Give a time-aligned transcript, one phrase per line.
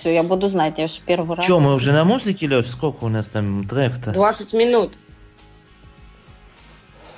[0.00, 1.44] Все, я буду знать, я же первый раз.
[1.44, 2.68] Че, мы уже на музыке, Леш?
[2.68, 4.12] Сколько у нас там трек-то?
[4.12, 4.98] 20 минут.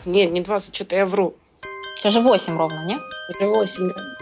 [0.04, 1.36] Нет, не 20, что-то я вру.
[2.00, 2.98] Это же 8 ровно, не?
[3.28, 4.21] Это 8, да.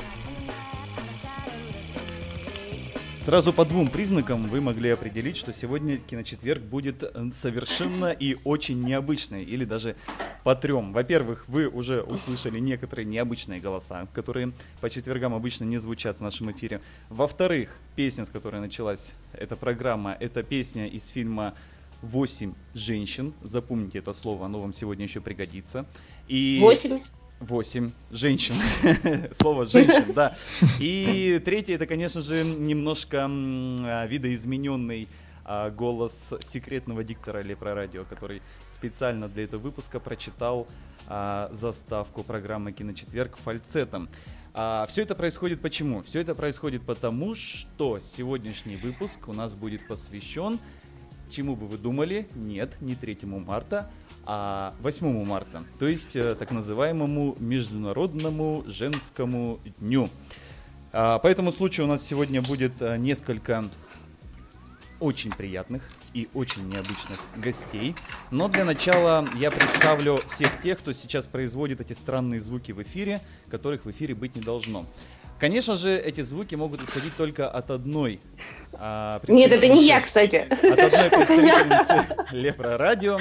[3.23, 7.03] Сразу по двум признакам вы могли определить, что сегодня киночетверг будет
[7.35, 9.95] совершенно и очень необычный, или даже
[10.43, 10.91] по трем.
[10.91, 16.51] Во-первых, вы уже услышали некоторые необычные голоса, которые по четвергам обычно не звучат в нашем
[16.51, 16.81] эфире.
[17.09, 21.53] Во-вторых, песня, с которой началась эта программа, это песня из фильма
[22.01, 23.35] «Восемь женщин».
[23.43, 25.85] Запомните это слово, оно вам сегодня еще пригодится.
[26.27, 26.57] И...
[26.59, 26.99] 8.
[27.41, 28.53] Восемь женщин.
[29.33, 30.35] Слово женщин, да.
[30.79, 35.07] И третье, это, конечно же, немножко а, видоизмененный
[35.43, 40.67] а, голос секретного диктора Лепрорадио, который специально для этого выпуска прочитал
[41.07, 44.07] а, заставку программы «Киночетверг» фальцетом.
[44.53, 46.03] все это происходит почему?
[46.03, 50.59] Все это происходит потому, что сегодняшний выпуск у нас будет посвящен
[51.31, 52.27] чему бы вы думали?
[52.35, 53.89] Нет, не 3 марта,
[54.25, 60.09] а 8 марта, то есть э, так называемому Международному женскому дню.
[60.93, 63.65] А, По этому случаю у нас сегодня будет э, несколько
[64.99, 67.95] очень приятных и очень необычных гостей.
[68.29, 73.21] Но для начала я представлю всех тех, кто сейчас производит эти странные звуки в эфире,
[73.49, 74.83] которых в эфире быть не должно.
[75.41, 78.19] Конечно же, эти звуки могут исходить только от одной
[78.73, 80.35] а, Нет, это не я, кстати.
[80.35, 83.17] от одной представительницы Лепро Радио,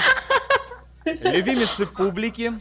[1.06, 2.52] любимицы публики,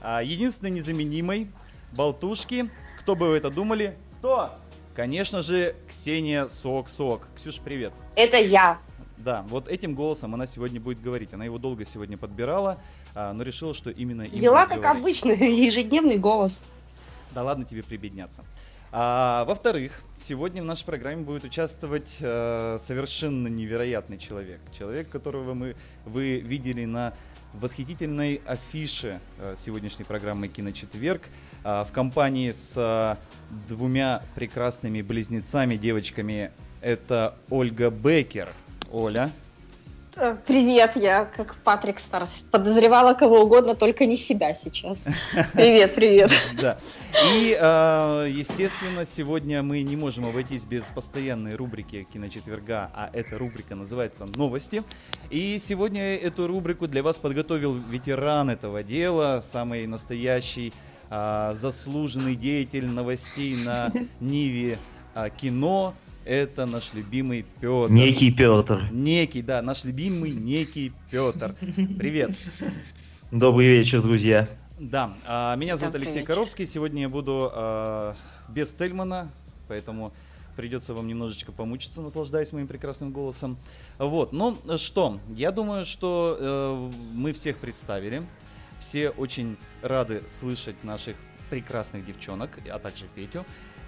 [0.00, 1.50] а, единственной незаменимой,
[1.90, 2.70] болтушки.
[3.00, 3.96] Кто бы вы это думали?
[4.20, 4.54] Кто?
[4.94, 7.26] Конечно же, Ксения Сок-Сок.
[7.34, 7.92] Ксюш, привет.
[8.14, 8.78] Это я.
[9.16, 11.34] Да, вот этим голосом она сегодня будет говорить.
[11.34, 12.78] Она его долго сегодня подбирала,
[13.16, 15.00] а, но решила, что именно им Взяла, как говорить.
[15.00, 16.60] обычно, ежедневный голос.
[17.34, 18.44] Да ладно тебе прибедняться.
[18.92, 24.60] А, во-вторых, сегодня в нашей программе будет участвовать э, совершенно невероятный человек.
[24.76, 27.14] Человек, которого мы, вы видели на
[27.52, 31.22] восхитительной афише э, сегодняшней программы «Киночетверг»
[31.62, 33.16] а, в компании с а,
[33.68, 36.50] двумя прекрасными близнецами, девочками.
[36.80, 38.52] Это Ольга Бекер.
[38.92, 39.30] Оля.
[40.16, 42.44] Э, Привет, я как Патрик Старс.
[42.50, 45.04] Подозревала кого угодно, только не себя сейчас.
[45.52, 46.32] Привет, привет.
[46.60, 46.78] Да.
[47.32, 53.76] И, э, естественно, сегодня мы не можем обойтись без постоянной рубрики киночетверга, а эта рубрика
[53.76, 54.82] называется «Новости».
[55.30, 60.72] И сегодня эту рубрику для вас подготовил ветеран этого дела, самый настоящий
[61.08, 64.78] а, заслуженный деятель новостей на Ниве
[65.40, 65.94] кино.
[66.30, 67.90] Это наш любимый Петр.
[67.90, 68.80] Некий Петр.
[68.92, 71.56] Некий, да, наш любимый некий Петр.
[71.98, 72.30] Привет.
[73.32, 74.48] Добрый вечер, друзья.
[74.78, 76.28] Да, а, меня зовут Добрый Алексей вечер.
[76.28, 76.68] Коробский.
[76.68, 78.14] Сегодня я буду а,
[78.48, 79.28] без Тельмана,
[79.66, 80.12] поэтому
[80.54, 83.58] придется вам немножечко помучиться, наслаждаясь моим прекрасным голосом.
[83.98, 88.22] Вот, ну что, я думаю, что э, мы всех представили.
[88.78, 91.16] Все очень рады слышать наших
[91.50, 93.44] прекрасных девчонок, а также Петю.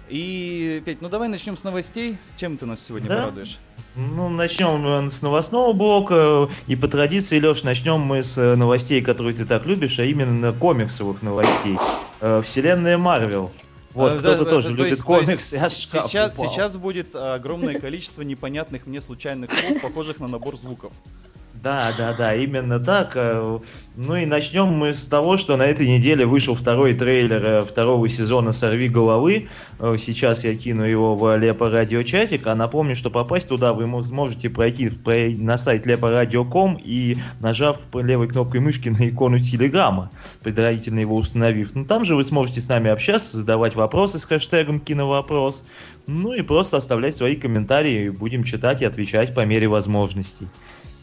[0.09, 2.17] И, Петь, ну давай начнем с новостей.
[2.37, 3.21] Чем ты нас сегодня Да.
[3.23, 3.57] порадуешь?
[3.95, 6.49] Ну, начнем э, с новостного блока.
[6.67, 10.51] И по традиции, Леш, начнем мы с э, новостей, которые ты так любишь, а именно
[10.51, 11.77] комиксовых новостей.
[12.19, 13.51] Э, Вселенная Марвел.
[13.93, 16.51] Вот, кто-то да, тоже то любит есть- то есть шкаф Сейчас, упал.
[16.51, 20.91] сейчас будет огромное количество непонятных мне случайных слов, похожих на набор звуков.
[21.63, 23.13] Да, да, да, именно так.
[23.15, 23.59] Э,
[23.95, 28.09] Ну и начнем мы с того, что на этой неделе вышел второй трейлер э, второго
[28.09, 29.47] сезона «Сорви головы».
[29.79, 34.03] Э, Сейчас я кину его в Лепо Радиочатик, а напомню, что попасть туда вы мо-
[34.03, 34.91] сможете пройти
[35.37, 40.09] на сайт leporadio.com и нажав левой кнопкой мышки на икону Телеграма,
[40.43, 41.75] предварительно его установив.
[41.75, 45.63] Ну там же вы сможете с нами общаться, задавать вопросы с хэштегом «Киновопрос»,
[46.07, 50.47] ну и просто оставлять свои комментарии, будем читать и отвечать по мере возможностей.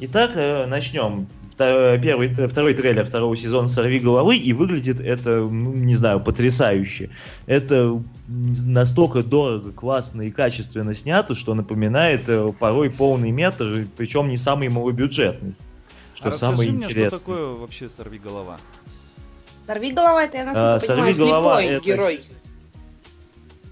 [0.02, 1.26] Итак, э, начнем.
[1.55, 7.11] Вто- Первый, второй трейлер второго сезона «Сорви головы», и выглядит это, ну, не знаю, потрясающе.
[7.47, 14.38] Это настолько дорого, классно и качественно снято, что напоминает э, порой полный метр, причем не
[14.38, 15.55] самый малобюджетный.
[16.14, 17.19] Что а самое мне, интересное.
[17.19, 18.58] что такое вообще сорви голова?
[19.67, 22.20] Сорви голова, это я насколько А, понимаю, «Сорви голова» слепой это герой.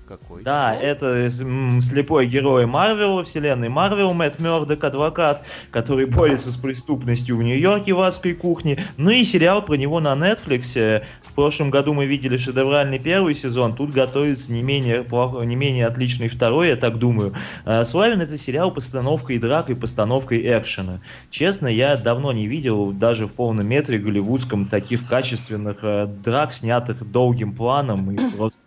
[0.09, 0.43] Какой?
[0.43, 7.43] Да, это слепой герой Марвел, вселенной Марвел, Мэтт Мёрдок, адвокат, который борется с преступностью в
[7.43, 8.79] Нью-Йорке в адской кухне.
[8.97, 11.03] Ну и сериал про него на Netflix.
[11.23, 15.87] В прошлом году мы видели шедевральный первый сезон, тут готовится не менее, плох- не менее
[15.87, 17.35] отличный второй, я так думаю.
[17.67, 21.01] А, Славен этот сериал постановкой драк и постановкой экшена.
[21.29, 27.05] Честно, я давно не видел даже в полном метре голливудском таких качественных э, драк, снятых
[27.11, 28.11] долгим планом.
[28.11, 28.61] И просто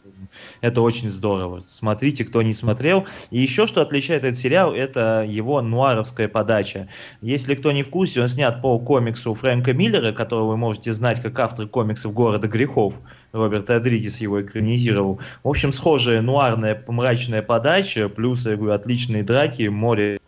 [0.61, 1.61] это очень здорово.
[1.67, 3.05] Смотрите, кто не смотрел.
[3.29, 6.87] И еще что отличает этот сериал, это его нуаровская подача.
[7.21, 11.21] Если кто не в курсе, он снят по комиксу Фрэнка Миллера, которого вы можете знать
[11.21, 12.95] как автор комиксов «Города грехов».
[13.31, 15.19] Роберт Родригес его экранизировал.
[15.43, 20.19] В общем, схожая нуарная мрачная подача, плюс, я говорю, отличные драки, море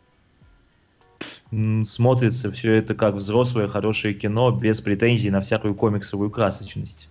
[1.86, 7.10] смотрится все это как взрослое хорошее кино без претензий на всякую комиксовую красочность.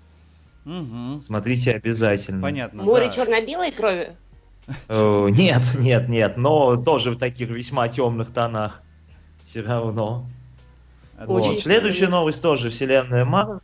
[0.65, 1.19] Мгм.
[1.19, 2.43] Смотрите обязательно.
[2.43, 2.85] Понятно.
[2.85, 3.13] Море да.
[3.13, 4.11] черно-белой крови?
[4.89, 8.81] Э, Нет, нет, нет, но тоже в таких весьма темных тонах.
[9.43, 10.27] Все равно.
[11.19, 11.59] Вот.
[11.59, 13.61] Следующая новость тоже вселенная Марвел.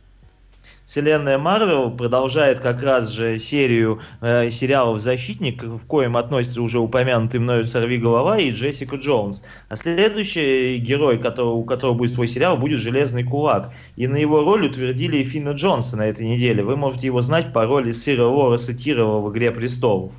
[0.85, 7.39] Вселенная Марвел продолжает как раз же серию э, сериалов «Защитник», в коем относится уже упомянутый
[7.39, 9.43] мною «Сорви голова» и Джессика Джонс.
[9.69, 13.71] А следующий герой, которого, у которого будет свой сериал, будет «Железный кулак».
[13.97, 16.63] И на его роль утвердили Финна Джонса на этой неделе.
[16.63, 20.11] Вы можете его знать по роли сыра Лореса Тирова в «Игре престолов».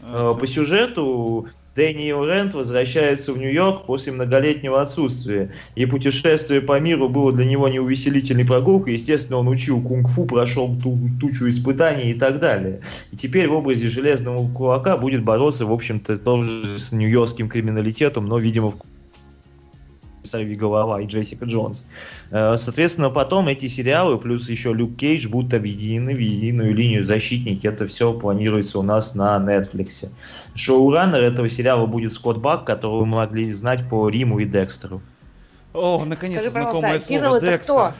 [0.00, 1.46] Э, По сюжету
[1.78, 5.52] Дэниел Рент возвращается в Нью-Йорк после многолетнего отсутствия.
[5.76, 8.94] И путешествие по миру было для него неувеселительной прогулкой.
[8.94, 12.80] Естественно, он учил кунг-фу, прошел ту- тучу испытаний и так далее.
[13.12, 18.38] И теперь в образе Железного Кулака будет бороться, в общем-то, тоже с нью-йоркским криминалитетом, но,
[18.38, 18.76] видимо, в
[20.28, 21.84] Сорви голова и Джессика Джонс.
[22.30, 27.66] Э, Соответственно, потом эти сериалы, плюс еще Люк Кейдж, будут объединены в единую линию защитники.
[27.66, 30.08] Это все планируется у нас на Netflix.
[30.54, 35.00] Шоураннер этого сериала будет Скотт Бак, которого мы могли знать по Риму и Декстеру.
[35.74, 37.36] О, наконец-то Скажи, знакомое Тирл слово.
[37.36, 37.74] это Декстер.
[37.74, 37.92] кто?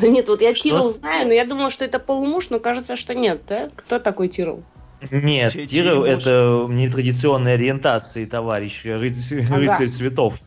[0.06, 0.62] Нет, вот я Что?
[0.64, 3.70] Тирл знаю, но я думала, что это полумуж, но кажется, что нет, да?
[3.74, 4.62] Кто такой Тирл?
[5.10, 6.08] Нет, Чей- муж?
[6.08, 9.56] это нетрадиционной ориентации товарищ, рыц- Ага.
[9.56, 10.40] рыцарь цветов.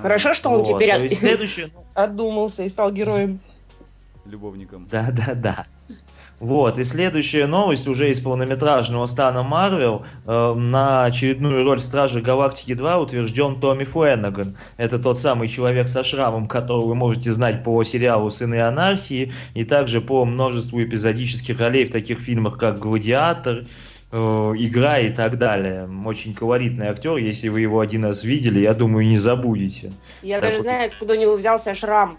[0.00, 0.68] Хорошо, что он Вот.
[0.68, 3.40] теперь следующее, отдумался и стал героем.
[4.24, 4.86] Любовником.
[4.90, 5.66] Да, да, да.
[6.40, 10.06] Вот, и следующая новость уже из полнометражного стана Марвел.
[10.24, 14.56] Э, на очередную роль Стражи Галактики 2 утвержден Томми Фленнеган.
[14.78, 19.64] Это тот самый человек со шрамом, которого вы можете знать по сериалу «Сыны анархии» и
[19.64, 23.66] также по множеству эпизодических ролей в таких фильмах, как «Гладиатор»,
[24.12, 25.88] «Игра» и так далее.
[26.04, 29.92] Очень колоритный актер, если вы его один раз видели, я думаю, не забудете.
[30.22, 30.62] Я Так даже вот.
[30.62, 32.18] знаю, откуда у него взялся шрам.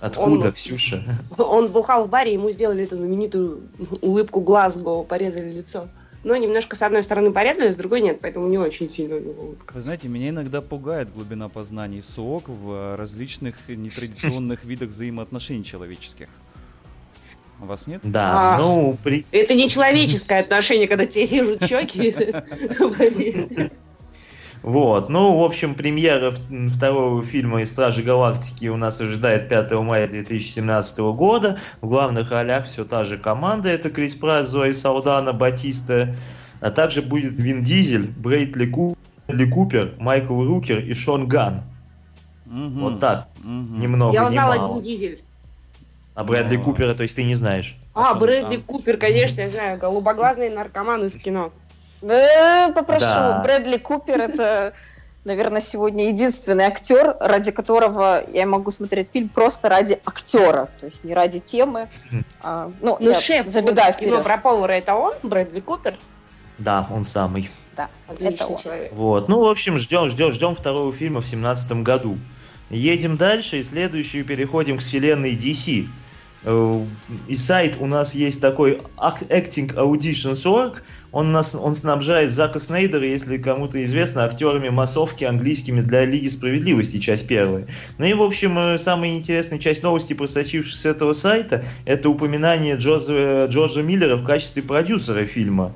[0.00, 1.02] Откуда, Он- Ксюша?
[1.38, 3.62] Он бухал в баре, ему сделали эту знаменитую
[4.02, 5.88] улыбку Глазго, порезали лицо.
[6.24, 9.32] Но немножко с одной стороны порезали, с другой нет, поэтому не очень сильно у него
[9.40, 9.72] улыбка.
[9.72, 16.28] Вы знаете, меня иногда пугает глубина познаний СОК в э, различных нетрадиционных видах взаимоотношений человеческих.
[17.60, 18.00] У вас нет?
[18.04, 18.58] Да, А.
[18.58, 19.26] ну, при...
[19.32, 22.14] Это не человеческое отношение, когда тебе режут щеки.
[24.62, 26.32] Вот, ну, в общем, премьера
[26.74, 31.58] второго фильма из Стражи Галактики у нас ожидает 5 мая 2017 года.
[31.80, 36.14] В главных ролях все та же команда, это Крис Прат, Зои Салдана, Батиста,
[36.60, 41.62] а также будет Вин Дизель, Брэдли Купер, Майкл Рукер и Шон Ган.
[42.46, 42.80] Мгм.
[42.80, 43.78] Вот так, Мгм.
[43.78, 44.74] ни много Я узнала.
[44.74, 45.22] Вин Дизель.
[46.18, 46.64] А Брэдли Ну.
[46.64, 47.76] Купера, то есть ты не знаешь?
[47.94, 48.62] А, Брэдли Ган.
[48.64, 49.78] Купер, конечно, я знаю.
[49.78, 51.52] Голубоглазный наркоман из кино.
[52.02, 53.40] Э, Попрошу, Да.
[53.44, 54.72] Брэдли Купер это,
[55.24, 61.04] наверное, сегодня единственный актер, ради которого я могу смотреть фильм просто ради актера, то есть
[61.04, 61.88] не ради темы.
[62.42, 64.24] А, ну, Ну, я шеф забегаю вот кино вперед.
[64.24, 65.96] про повара это он, Брэдли Купер?
[66.58, 67.48] Да, он самый.
[67.76, 68.58] Да, Отличный это он.
[68.60, 68.92] человек.
[68.92, 69.28] Вот.
[69.28, 72.18] Ну, в общем, ждем, ждем, ждем второго фильма в семнадцатом году.
[72.70, 75.86] Едем дальше и следующую переходим к вселенной DC.
[76.44, 76.84] Э,
[77.26, 80.82] И сайт у нас есть такой Ac- Acting Auditions.org.
[81.10, 86.98] Он, нас, он снабжает Зака Снейдера, если кому-то известно, актерами массовки английскими для Лиги Справедливости,
[86.98, 87.66] часть первая.
[87.96, 92.76] Ну и, в общем, э, самая интересная часть новости, просочившись с этого сайта, это упоминание
[92.76, 95.74] Джоза, Джорджа Миллера в качестве продюсера фильма.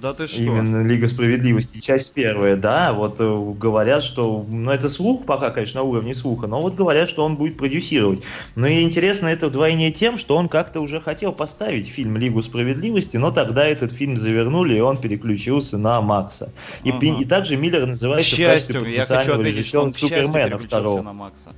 [0.00, 0.42] Да ты что?
[0.42, 5.80] Именно Лига Справедливости, часть первая, да, вот э, говорят, что, ну это слух пока, конечно,
[5.80, 8.22] на уровне слуха, но вот говорят, что он будет продюсировать.
[8.54, 13.16] Но и интересно это вдвойне тем, что он как-то уже хотел поставить фильм Лигу Справедливости,
[13.16, 16.52] но тогда этот фильм завернули, и он переключился на Макса.
[16.84, 17.06] И, Ага.
[17.06, 21.02] и также Миллер К называется в качестве счастью, я хочу потенциального режиссера к Супермена второго.
[21.02, 21.50] на Макса.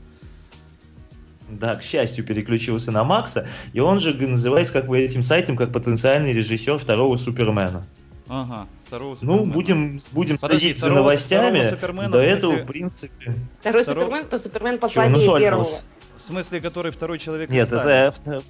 [1.48, 5.72] Да, к счастью, переключился на Макса, и он же называется как бы этим сайтом как
[5.72, 7.86] потенциальный режиссер второго Супермена.
[8.28, 9.52] Ага, второго Ну, Супермена.
[9.54, 11.56] будем, будем Подожди, следить за второго- новостями.
[11.58, 13.34] второго Супермена, До в этого, смысле- в принципе...
[13.60, 15.64] Второй Второй- Супермен это Супермен Чего, послабее ну, первого.
[15.64, 17.80] В смысле, который второй человек Нет, из это...
[17.82, 18.06] Стали.
[18.08, 18.42] авто-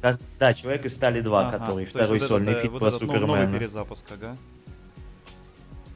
[0.00, 2.88] как- Да, Человек из Стали 2, Ага, который второй вот сольный это- фильм вот про
[2.88, 3.58] этот нов- Новый Супермена.
[3.58, 4.36] перезапуск, ага.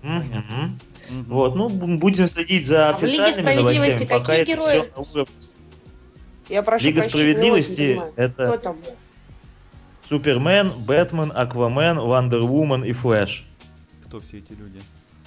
[0.03, 0.27] Мгм.
[0.27, 1.25] Мгм.
[1.29, 4.81] Вот, ну, бу- будем следить за А официальными Справедливости новостями, пока какие это герои?
[4.81, 5.35] все на уровне.
[6.51, 8.13] Я прошу Лига прощения, Справедливости понимаю.
[8.13, 8.77] Кто это там?
[10.07, 13.47] Супермен, Бэтмен, Аквамен, Вандервумен и Флэш.
[14.07, 14.81] Кто все эти люди?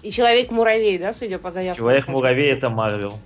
[0.04, 1.84] И Человек-муравей, да, судя по заявкам?
[1.84, 3.18] Человек-муравей это Марвел.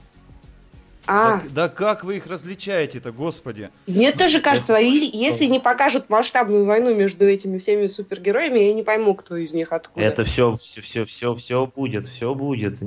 [1.07, 3.69] А, Да, да как вы их различаете-то, господи?
[3.87, 9.15] мне тоже кажется, если не покажут масштабную войну между этими всеми супергероями, я не пойму,
[9.15, 10.05] кто из них откуда.
[10.05, 12.81] Это все, все, все, все, все будет, все будет.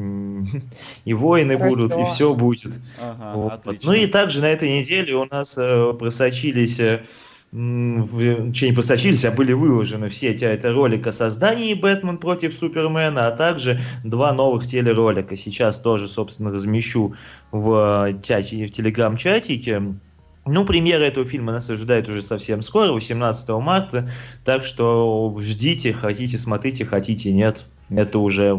[1.04, 1.76] И войны Хорошо.
[1.76, 2.78] будут, и все будет.
[3.00, 3.82] Ага, Вот.
[3.82, 7.02] Ну и также на этой неделе у нас э, просочились, э,
[7.54, 12.18] в- че не просочились, а были выложены в сеть а это ролик о создании Бэтмен
[12.18, 15.36] против Супермена, а также два новых телеролика.
[15.36, 17.14] Сейчас тоже, собственно, размещу
[17.52, 19.82] в, э, чате, в телеграм-чатике.
[20.46, 24.10] Ну, премьера этого фильма нас ожидает уже совсем скоро, 18 марта,
[24.44, 27.66] так что ждите, хотите, смотрите, хотите, нет.
[27.90, 28.58] Это уже,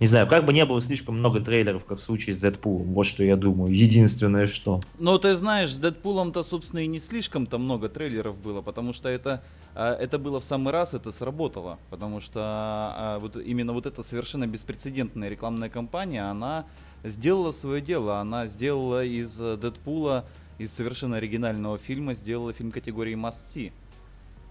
[0.00, 3.06] не знаю, как бы не было слишком много трейлеров, как в случае с Дэдпулом, вот
[3.06, 3.72] что я думаю.
[3.72, 4.80] Единственное, что.
[4.98, 9.42] Ну, ты знаешь, с Дэдпулом-то, собственно, и не слишком-то много трейлеров было, потому что это,
[9.74, 11.78] а, это было в самый раз, это сработало.
[11.90, 16.66] Потому что а, вот именно вот эта совершенно беспрецедентная рекламная кампания, она
[17.04, 18.18] сделала свое дело.
[18.20, 20.24] Она сделала из э, Дэдпула,
[20.58, 23.72] из совершенно оригинального фильма, сделала фильм категории Must-See.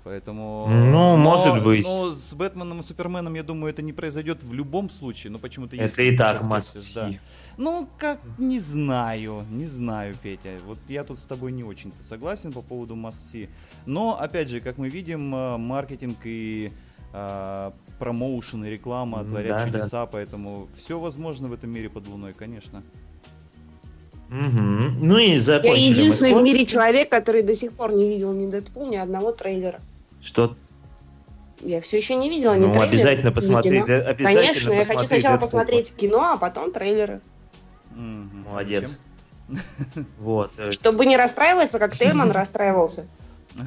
[0.05, 0.67] Поэтому...
[0.69, 1.83] Ну, но- может быть.
[1.83, 5.31] Но с Бэтменом и Суперменом, я думаю, это не произойдет в любом случае.
[5.31, 7.09] Но почему-то есть Это и так must да.
[7.57, 10.59] Ну, как, не знаю, не знаю, Петя.
[10.67, 13.49] Вот я тут с тобой не очень-то согласен по поводу Масси.
[13.87, 16.71] Но, опять же, как мы видим, э, маркетинг и
[17.11, 19.71] э, промоушен и реклама творят да, да.
[19.71, 22.83] чудеса, поэтому все возможно в этом мире под луной, конечно.
[24.29, 24.97] Мгм.
[24.99, 28.33] Ну и Я закончили мы единственный в мире человек, который до сих пор не видел
[28.33, 29.81] ни Дэдпул, ни одного трейлера.
[30.25, 30.55] Что?
[31.61, 33.85] Я все еще не видела ни Ну, трейлера, обязательно посмотреть.
[33.85, 33.95] кино.
[33.97, 37.21] Обязательно Конечно, я хочу посмотреть сначала посмотреть кино, а потом трейлеры.
[37.91, 38.41] Мгм.
[38.49, 38.99] Молодец.
[39.47, 40.05] Зачем?
[40.19, 40.51] Вот.
[40.57, 43.05] э, Чтобы не расстраиваться, как Тейлман расстраивался,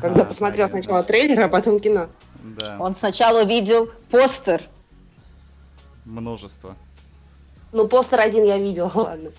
[0.03, 0.83] когда посмотрел понятно.
[0.83, 2.09] сначала трейлер, а потом кино.
[2.43, 4.62] Да, Он сначала видел постер.
[6.05, 6.75] множество.
[7.71, 9.31] Ну, постер один я видела, ладно.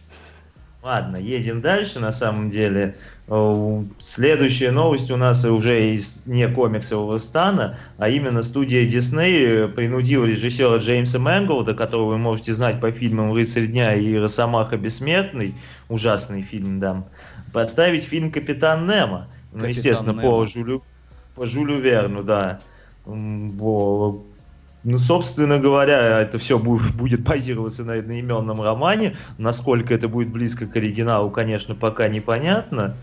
[0.82, 2.96] Ладно, едем дальше, на самом деле.
[3.28, 10.24] Э, Следующая новость у нас уже из не комиксового стана, а именно студия Disney принудила
[10.24, 15.54] режиссера Джеймса Мэнголда, которого вы можете знать по фильмам «Рыцарь дня» и «Росомаха бессмертный»,
[15.90, 17.04] ужасный фильм, да,
[17.52, 19.28] поставить фильм «Капитан Немо».
[19.52, 20.22] Ну, «Капитан естественно, Немо».
[20.22, 20.84] по Жюлю,
[21.36, 22.62] по Жюлю Верну, да.
[23.04, 24.24] Во-
[24.84, 29.16] Ну, собственно говоря, это все будет, базироваться на одноименном романе.
[29.38, 32.96] Насколько это будет близко к оригиналу, конечно, пока непонятно.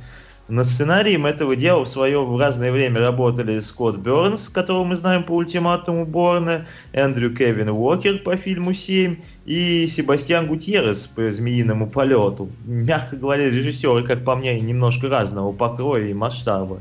[0.48, 5.24] Над сценарием этого дела в свое в разное время работали Скотт Бернс, которого мы знаем
[5.24, 12.48] по ультиматуму Борна, Эндрю Кевин Уокер по фильму «7» и Себастьян Гутьеррес по «Змеиному полету».
[12.64, 16.80] Мягко говоря, режиссеры, как по мне, немножко разного покроя и масштаба.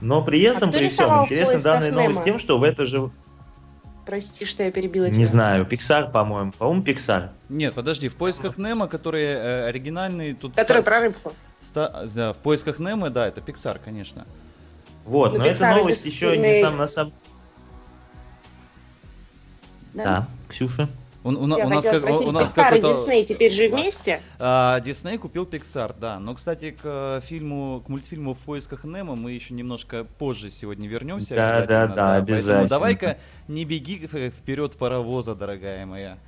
[0.00, 2.24] Но при этом, кто при всем, интересна «Поисках данная новость Немо»?
[2.24, 3.10] тем, что в это же...
[4.06, 5.18] Прости, что я перебила тебя.
[5.18, 6.52] Не знаю, Pixar, по-моему.
[6.52, 7.30] По-моему, Pixar.
[7.48, 10.54] Нет, подожди, в поисках Немо, который э, оригинальный, тут...
[10.54, 11.32] Который ста- про рыбку.
[11.60, 14.24] ста- да, в поисках Немо, да, это Pixar, конечно.
[15.04, 17.12] Вот, Ну, но эта Pixar новость еще не сам на самом...
[19.92, 20.88] Да, Ксюша?
[21.26, 22.80] У, у на- Я у нас, как, спросить, у нас Pixar и.
[22.80, 24.20] Disney теперь же вместе?
[24.38, 26.20] А, Дисней купил Pixar, да.
[26.20, 30.88] Но, кстати, к э, фильму, к мультфильму «В поисках Немо» мы еще немножко позже сегодня
[30.88, 31.34] вернемся.
[31.34, 32.56] Да, обязательно, да, да, обязательно.
[32.58, 33.18] Поэтому давай-ка
[33.48, 36.18] не беги в- вперед паровоза, дорогая моя.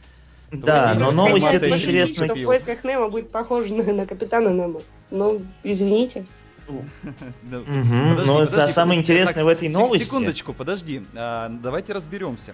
[0.50, 2.24] Да, Давайте но новость это интересно.
[2.26, 4.80] что в поисках Немо будет похоже на, на Капитана Немо.
[5.10, 6.26] Ну, извините.
[7.42, 11.02] Да, но подожди, са- самое интересное в этой новости- Секундочку, подожди.
[11.14, 12.52] А, давайте разберемся.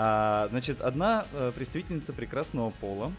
[0.00, 3.10] А, значит, одна э, представительница прекрасного пола.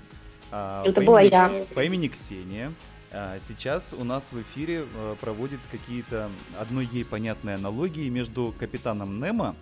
[0.50, 1.66] а, Это по была имени- я.
[1.76, 2.72] По имени Ксения.
[3.12, 9.20] а, Сейчас у нас в эфире э, проводит какие-то одной ей понятные аналогии между Капитаном
[9.20, 9.56] Немо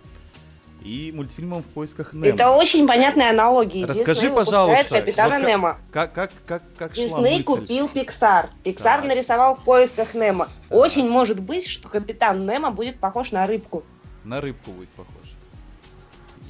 [0.84, 2.26] и мультфильмом «В поисках Немо».
[2.26, 3.84] Это очень понятная аналогия.
[3.84, 5.76] Расскажи, Дисней пожалуйста, Капитана вот как- Немо.
[5.90, 7.42] Как, как, как, как шла Дисней мысль?
[7.44, 8.50] купил Pixar.
[8.62, 9.04] Pixar Так.
[9.06, 10.48] нарисовал в поисках Немо.
[10.70, 13.82] Очень может быть, что Капитан Немо будет похож на рыбку.
[14.22, 15.14] На рыбку будет похож.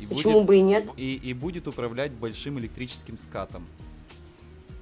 [0.01, 0.85] И Почему будет, бы и нет?
[0.97, 3.67] и, и будет управлять большим электрическим скатом.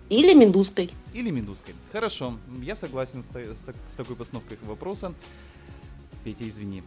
[0.08, 0.90] Или медузкой.
[1.14, 1.74] Или медузкой.
[1.92, 5.12] Хорошо, я согласен с, с с такой постановкой вопроса.
[6.22, 6.82] Петя, извини.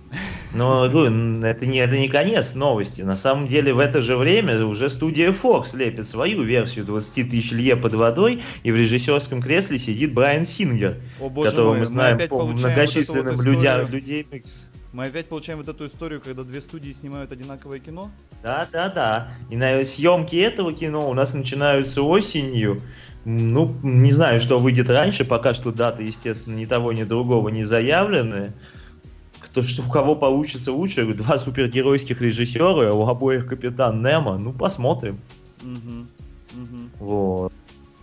[0.54, 3.04] Но говорю, н- это не, это не конец новости.
[3.04, 7.52] На самом деле в это же время уже студия Fox лепит свою версию 20 тысяч
[7.54, 11.86] лье под водой, и в режиссерском кресле сидит Брайан Сингер, О боже которого мой, мы
[11.86, 14.69] знаем опять по вот многочисленным эту вот людям, людей Микс.
[14.91, 18.10] Мы опять получаем вот эту историю, когда две студии снимают одинаковое кино.
[18.41, 19.31] Да, да, да.
[19.51, 22.81] И на съемки этого кино у нас начинаются осенью.
[23.24, 27.63] Ну, не знаю, что выйдет раньше, пока что даты, естественно, ни того, ни другого не
[27.63, 28.53] заявлены.
[29.39, 35.19] Кто, что, у кого получится лучше, два супергеройских режиссера, у обоих Капитан Немо, ну, посмотрим.
[35.62, 36.08] Мгм,
[36.53, 36.89] мгм.
[37.00, 37.53] Вот.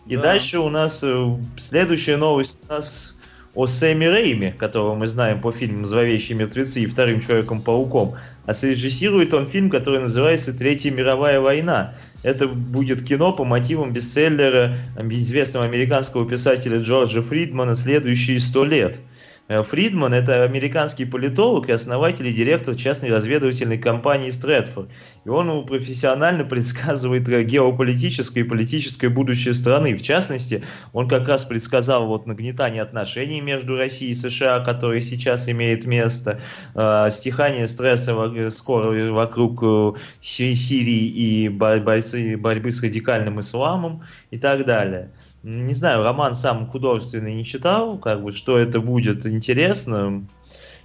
[0.07, 0.23] И Да.
[0.23, 3.16] дальше у нас э, следующая новость у нас
[3.57, 8.15] о Сэмми Рейме, которого мы знаем по фильмам «Зловещие мертвецы» и «Вторым Человеком-пауком».
[8.45, 11.95] А срежиссирует он фильм, который называется «Третья мировая война».
[12.23, 19.01] Это будет кино по мотивам бестселлера известного американского писателя Джорджа Фридмана «Следующие сто лет».
[19.49, 24.91] Э, Фридман– это американский политолог и основатель и директор частной разведывательной компании Стрэдфорд.
[25.25, 29.95] И он профессионально предсказывает э, геополитическое и политическое будущее страны.
[29.95, 35.49] В частности, он как раз предсказал вот нагнетание отношений между Россией и США, которое сейчас
[35.49, 36.41] имеет место,
[36.75, 45.11] э, стихание стресса скоро вокруг Си- Сирии и борьбы с радикальным исламом и так далее.
[45.47, 50.27] Не знаю, роман сам художественный не читал, как бы что это будет интересно.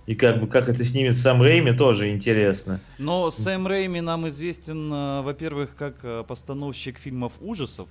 [0.05, 2.79] И как бы как это снимет сам Рейми, тоже интересно.
[2.99, 7.89] Но Сэм Рэйми нам известен, э, во-первых, как э, постановщик фильмов ужасов,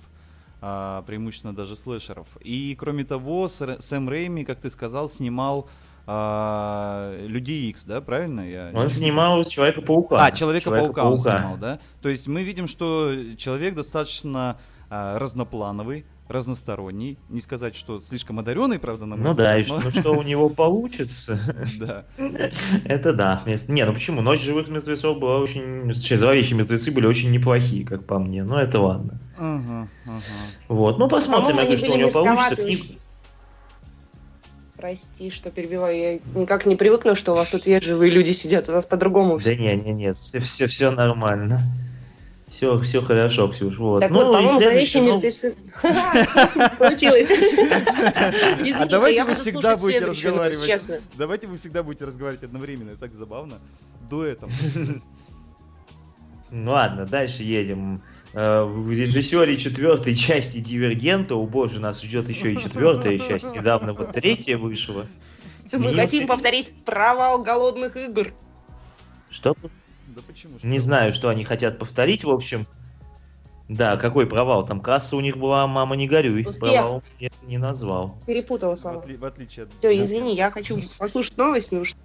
[0.61, 2.27] а, преимущественно даже слэшеров.
[2.39, 5.67] И, кроме того, Сэм Рэйми, как ты сказал, снимал
[6.07, 8.49] а, Людей Икс, да, правильно?
[8.49, 8.71] Я...
[8.73, 10.25] Он снимал Человека-паука.
[10.25, 11.79] А, Человека-паука он снимал, да?
[12.01, 14.57] То есть мы видим, что человек достаточно
[14.89, 17.17] а, разноплановый, разносторонний.
[17.29, 20.11] Не сказать, что слишком одаренный, правда, на мой Ну да, и взгляд, что, ну, что
[20.19, 21.39] у него получится,
[21.77, 22.03] но- Да.
[22.85, 23.43] это да.
[23.67, 24.21] Не, ну почему?
[24.21, 25.91] Ночь живых мертвецов была очень...
[25.93, 28.43] Зловещие мертвецы были очень неплохие, как по мне.
[28.43, 29.19] Но это ладно.
[30.67, 32.57] Вот, ну посмотрим, что у него получится.
[34.77, 35.95] Прости, что перебиваю.
[35.95, 38.67] Я никак не привыкну, что у вас тут вежливые люди сидят.
[38.67, 41.61] У нас по-другому Да не, не, нет, все, все, все нормально.
[42.51, 43.77] Все, все хорошо, Ксюш.
[43.77, 44.01] Вот.
[44.01, 45.55] Так ну, вот, по-моему, зловещие новость- мертвецы.
[46.77, 47.31] Получилось.
[48.77, 50.65] А давайте вы всегда будете разговаривать.
[50.65, 50.99] Честно.
[51.17, 53.59] Давайте вы всегда будете разговаривать одновременно, это так забавно.
[54.09, 54.49] Дуэтом.
[56.53, 58.03] Ну ладно, дальше едем.
[58.33, 63.49] Э, В режиссере четвертой части Дивергента, о боже, нас ждет еще и четвертая часть.
[63.53, 65.07] Недавно вот третья вышла.
[65.71, 68.33] Мы хотим повторить провал голодных игр.
[69.29, 69.55] Что?
[70.07, 70.57] Да почему?
[70.63, 72.67] Не знаю, что они хотят повторить, в общем.
[73.69, 74.65] Да, какой провал?
[74.65, 76.41] Там касса у них была «Мама, не горюй».
[76.45, 76.59] Успех.
[76.59, 78.17] Провал я не назвал.
[78.27, 78.97] Перепутала В, слова.
[79.01, 79.69] отли- в отличие от...
[79.79, 81.97] Все, извини, я хочу послушать новость, но что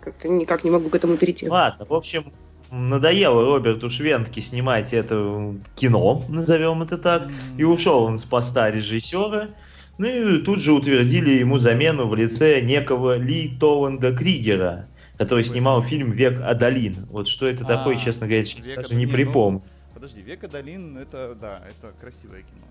[0.00, 1.48] как-то никак не могу к этому перейти.
[1.48, 2.32] Ладно, в общем,
[2.70, 9.48] надоело Роберту Швентке снимать это кино, назовем это так, и ушел он с поста режиссера.
[9.96, 14.86] Ну и тут же утвердили ему замену в лице некого Ли Толанда Кригера,
[15.18, 17.06] который снимал фильм «Век Адалин».
[17.10, 19.62] Вот что это А, такое, честно говоря, сейчас «Век даже не Адалин», ну, припомню.
[19.94, 22.66] Подожди, Век Адалин, это, да, это красивое кино.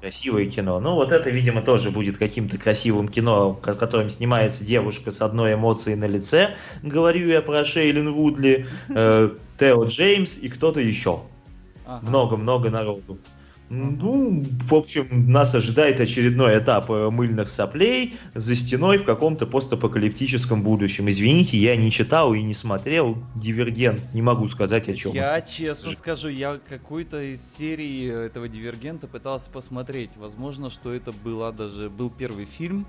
[0.00, 0.80] Красивое кино.
[0.80, 5.54] Ну, вот это, видимо, тоже будет каким-то красивым кино, в котором снимается девушка с одной
[5.54, 6.56] эмоцией на лице.
[6.82, 11.22] Говорю я про Шейлин Вудли, э, Тео Джеймс и кто-то еще.
[12.02, 13.18] Много-много народу.
[13.70, 20.62] Ну, в общем, нас ожидает очередной этап э, мыльных соплей за стеной в каком-то постапокалиптическом
[20.62, 21.08] будущем.
[21.08, 25.14] Извините, я не читал и не смотрел «Дивергент», не могу сказать о чем.
[25.14, 30.10] Я честно скажу, я какой-то из серии этого Дивергента пытался посмотреть.
[30.16, 32.86] Возможно, что это была даже был первый фильм.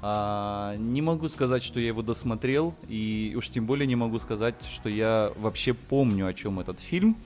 [0.00, 4.54] А, не могу сказать, что я его досмотрел, и уж тем более не могу сказать,
[4.70, 7.16] что я вообще помню, о чем этот фильм.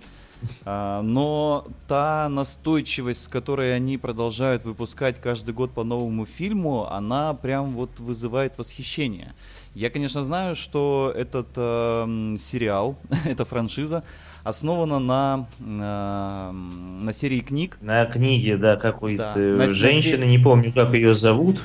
[0.64, 7.34] А, но та настойчивость, с которой они продолжают выпускать каждый год по новому фильму, она
[7.34, 9.34] прям вот вызывает восхищение.
[9.74, 14.04] Я, конечно, знаю, что этот э, сериал, эта франшиза,
[14.44, 17.78] основана на, на, на серии книг.
[17.80, 21.60] На книге, да, какой-то Да, на- на женщины, се- не помню, как ее зовут.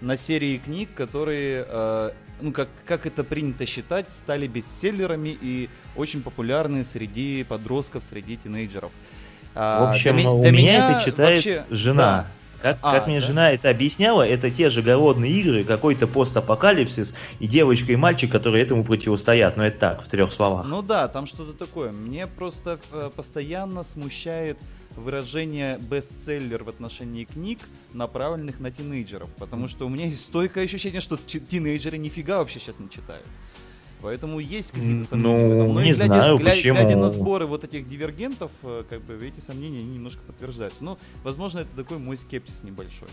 [0.00, 6.22] На серии книг, которые, э, ну, как, как это принято считать, стали бестселлерами и очень
[6.22, 8.92] популярны среди подростков, среди тинейджеров.
[9.54, 12.26] А, В общем, для у для меня это читает вообще- жена.
[12.60, 13.26] Как, А, как мне да?
[13.26, 18.64] жена это объясняла, это те же голодные игры, какой-то постапокалипсис и девочка и мальчик, которые
[18.64, 19.58] этому противостоят.
[19.58, 20.66] Но это так, в трех словах.
[20.66, 21.92] Ну да, там что-то такое.
[21.92, 24.56] Мне просто э, постоянно смущает
[24.96, 27.58] выражение бестселлер в отношении книг,
[27.92, 29.30] направленных на тинейджеров.
[29.36, 33.26] Потому что у меня есть стойкое ощущение, что ти- тинейджеры нифига вообще сейчас не читают.
[34.02, 35.64] Поэтому есть какие-то сомнения.
[35.64, 35.72] ну.
[35.72, 36.74] Но не глядя, знаю, гля- почему.
[36.78, 40.84] глядя на сборы вот этих дивергентов, э, как бы эти сомнения немножко подтверждаются.
[40.84, 43.08] Ну, возможно, это такой мой скепсис небольшой.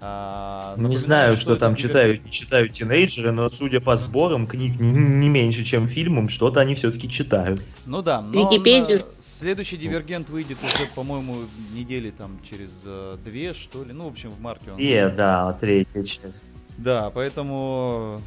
[0.00, 3.96] А, Не напоминаю, знаю, что это там дивер- читают, не читают тинейджеры, но судя по
[3.96, 7.60] сборам книг не, не меньше, чем фильмам, что-то они все-таки читают.
[7.84, 8.98] Ну да, но Википедию.
[8.98, 11.38] на- следующий дивергент выйдет уже, по-моему,
[11.74, 13.92] недели там через э, две, что ли.
[13.92, 14.78] Ну, в общем, в марте он.
[14.78, 15.16] И, выйдет.
[15.16, 16.44] да, третья часть.
[16.76, 18.20] Да, поэтому.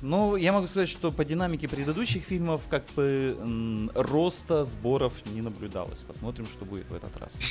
[0.00, 3.36] Ну, я могу сказать, что по динамике предыдущих фильмов как бы
[3.94, 5.98] роста сборов не наблюдалось.
[6.06, 7.38] Посмотрим, что будет в этот раз.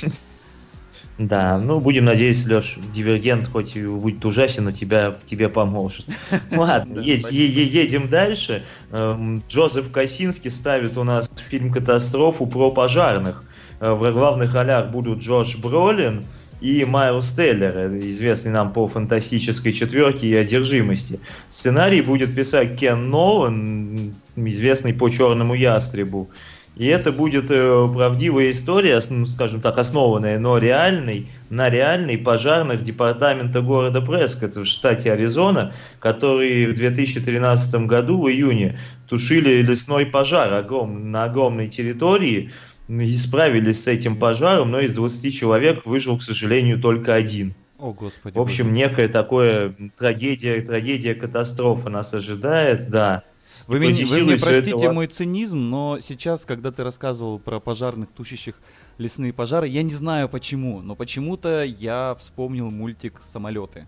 [1.18, 6.06] Да, ну будем надеяться, Леш, Дивергент хоть и будет ужасен, но тебя, тебе поможет.
[6.50, 8.64] Ладно, едем дальше.
[8.90, 13.44] Эм, Джозеф Косинский ставит у нас фильм «Катастрофу» про пожарных.
[13.80, 16.24] Э, В главных ролях будут Джош Бролин
[16.60, 21.20] и Майлз Теллер, э, известный нам по фантастической четверке и одержимости.
[21.48, 26.30] Сценарий будет писать Кен Нолан, известный по Черному ястребу.
[26.76, 32.82] И это будет э, правдивая история, ну, скажем так, основанная, но реальной, на реальной пожарных
[32.82, 38.78] департамента города Прескотт в штате Аризона, которые в 2013 году, в июне,
[39.08, 42.50] тушили лесной пожар огром- на огромной территории,
[42.88, 47.54] и справились с этим пожаром, но из 20 человек выжил, к сожалению, только один.
[47.78, 48.36] О, господи.
[48.36, 53.22] В общем, некая такое трагедия, трагедия, катастрофа нас ожидает, да.
[53.70, 57.38] Вы меня, вы мне всё это простите ла- мой цинизм, но сейчас, когда ты рассказывал
[57.38, 58.56] про пожарных, тушащих
[58.98, 63.86] лесные пожары, я не знаю почему, но почему-то я вспомнил мультик «Самолеты»,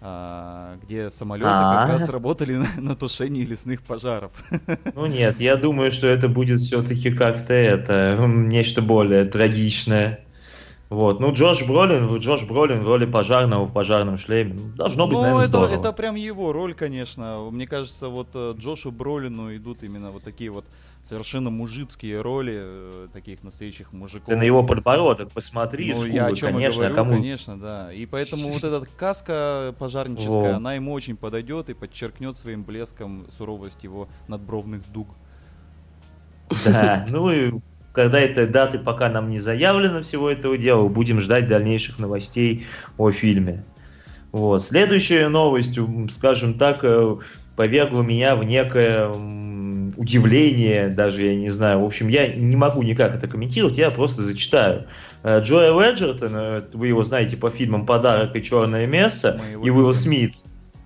[0.00, 1.86] а, где самолеты А.
[1.86, 4.32] как раз работали на, на тушении лесных пожаров.
[4.94, 10.24] Ну нет, я думаю, что это будет все-таки как-то это, нечто более трагичное.
[10.90, 15.14] Вот, ну Джош Бролин, Джош Бролин в роли пожарного в пожарном шлеме, ну, должно быть,
[15.14, 15.74] Ну, наверное, это, здорово.
[15.80, 17.48] это прям его роль, конечно.
[17.52, 20.64] Мне кажется, вот э, Джошу Бролину идут именно вот такие вот
[21.08, 24.26] совершенно мужицкие роли, э, таких настоящих мужиков.
[24.26, 27.14] Ты на его подбородок посмотри, Ну, скулы, я о чем конечно, а говорю, кому...
[27.14, 27.92] конечно, да.
[27.92, 30.56] И поэтому вот эта каска пожарническая, Во.
[30.56, 35.06] она ему очень подойдет и подчеркнет своим блеском суровость его надбровных дуг.
[36.64, 37.52] Да, ну и
[37.92, 42.66] когда этой даты пока нам не заявлено всего этого дела, будем ждать дальнейших новостей
[42.98, 43.64] о фильме.
[44.32, 44.62] Вот.
[44.62, 45.78] Следующая новость,
[46.10, 47.16] скажем так, э,
[47.56, 49.08] повергла меня в некое
[49.96, 51.80] удивление, даже я не знаю.
[51.80, 54.86] В общем, я не могу никак это комментировать, я просто зачитаю.
[55.22, 59.92] Э, Джоэл Леджертон, э, вы его знаете по фильмам «Подарок» и «Черное место», и Уилл.
[59.94, 60.34] Смит.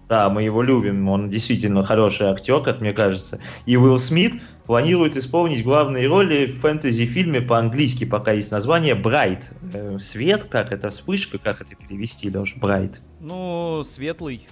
[0.08, 3.40] Да, мы его любим, он действительно хороший актер, как мне кажется.
[3.64, 4.34] И Уилл Смит
[4.66, 9.50] планирует исполнить главные роли в фэнтези-фильме по-английски, пока есть название «Брайт».
[9.72, 13.00] Э, Свет, как это, вспышка, как это перевести, Леш, «Брайт».
[13.20, 14.46] Ну, светлый,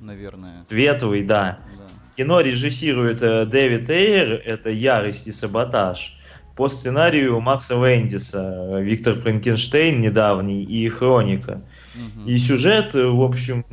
[0.00, 0.64] наверное.
[0.68, 1.60] Светлый, да.
[1.78, 1.84] Да.
[2.16, 6.14] Кино режиссирует э, Дэвид Эйр, это «Ярость и саботаж».
[6.56, 11.62] По сценарию Макса Лэндиса, э, Виктор Франкенштейн недавний и «Хроника».
[11.94, 12.26] Мгм.
[12.26, 13.64] И сюжет, в общем,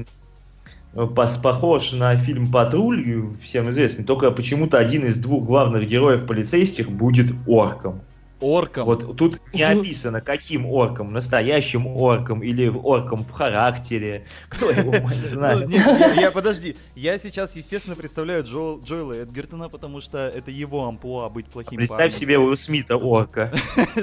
[0.93, 6.91] похож на фильм «Патруль», э, всем известный, только почему-то один из двух главных героев полицейских
[6.91, 8.01] будет орком.
[8.43, 8.85] Орком.
[8.85, 14.25] Вот тут не описано, каким орком, настоящим орком или орком в характере.
[14.49, 15.67] Кто его не Ну, знает.
[15.69, 21.29] нет, я, подожди, я сейчас, естественно, представляю Джо, Джоэла Эдгертона, потому что это его амплуа
[21.29, 23.51] быть плохим Представь себе Уилл Смита орка.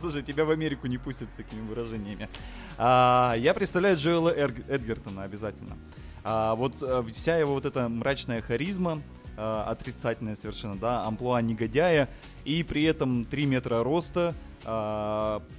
[0.00, 2.28] Слушай, тебя в Америку не пустят с такими выражениями.
[2.78, 5.76] А, я представляю Джоэла Эдгертона обязательно.
[6.24, 9.00] А, вот э, вся его вот эта мрачная харизма,
[9.36, 12.08] э, отрицательная совершенно, да, амплуа негодяя,
[12.46, 14.34] и при этом 3 метра роста,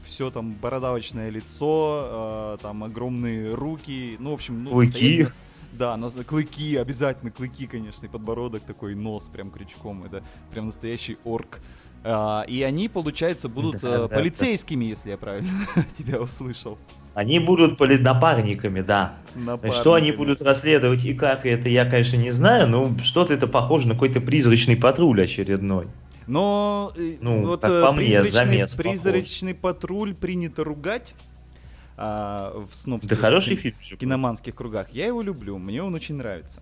[0.03, 5.27] все там бородавочное лицо, э, там огромные руки, ну, в общем, ну, Клыки.
[5.73, 11.17] Да, нас- клыки, обязательно клыки, конечно, и подбородок такой, нос прям крючком, это прям настоящий
[11.23, 11.59] орк.
[12.03, 14.15] А, и они, получается, будут Да, э, да, да.
[14.15, 15.49] полицейскими, если я правильно
[15.97, 16.77] тебя услышал.
[17.13, 19.15] Они будут поли- напарниками, да.
[19.33, 20.15] Что они Напарниками.
[20.15, 24.19] будут расследовать и как, это я, конечно, не знаю, но что-то это похоже на какой-то
[24.21, 25.87] призрачный патруль очередной.
[26.27, 28.91] Но э, Ну, вот как э, по мне, призрачный, замес похож.
[28.91, 31.15] призрачный патруль принято ругать
[31.95, 33.75] а, в снобских Да хороший фильм.
[33.97, 34.89] киноманских кругах.
[34.91, 36.61] Я его люблю, мне он очень нравится.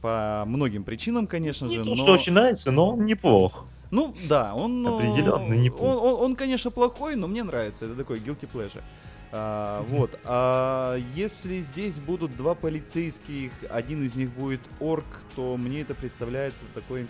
[0.00, 1.94] По многим причинам, конечно Не же, то, но...
[1.96, 3.66] что очень нравится, но он неплох.
[3.90, 4.86] Ну, да, он...
[4.86, 5.96] Определенно он, неплохо.
[6.04, 7.84] он, он, конечно, плохой, но мне нравится.
[7.84, 8.82] Это такой guilty pleasure.
[9.30, 10.18] А, вот.
[10.24, 15.04] А если здесь будут два полицейских, один из них будет орк,
[15.36, 17.06] то мне это представляется такой...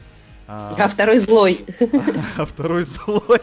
[0.46, 1.64] а, А второй злой.
[2.36, 3.40] а второй злой.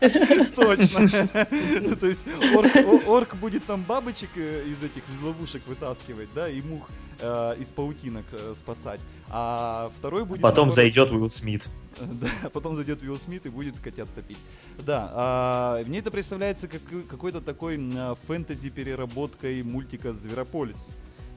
[0.56, 1.28] Точно.
[1.96, 6.62] То есть орк, орк будет там бабочек э, из этих из ловушек вытаскивать, да, и
[6.62, 6.88] мух
[7.20, 9.00] э, из паутинок э, спасать.
[9.28, 10.40] А второй будет...
[10.40, 11.68] Потом наоборот, зайдет Уилл Смит.
[12.00, 14.38] да, потом зайдет Уилл Смит и будет котят топить.
[14.78, 20.88] Да, а, мне это представляется как какой-то такой а, фэнтези переработкой мультика Зверополис.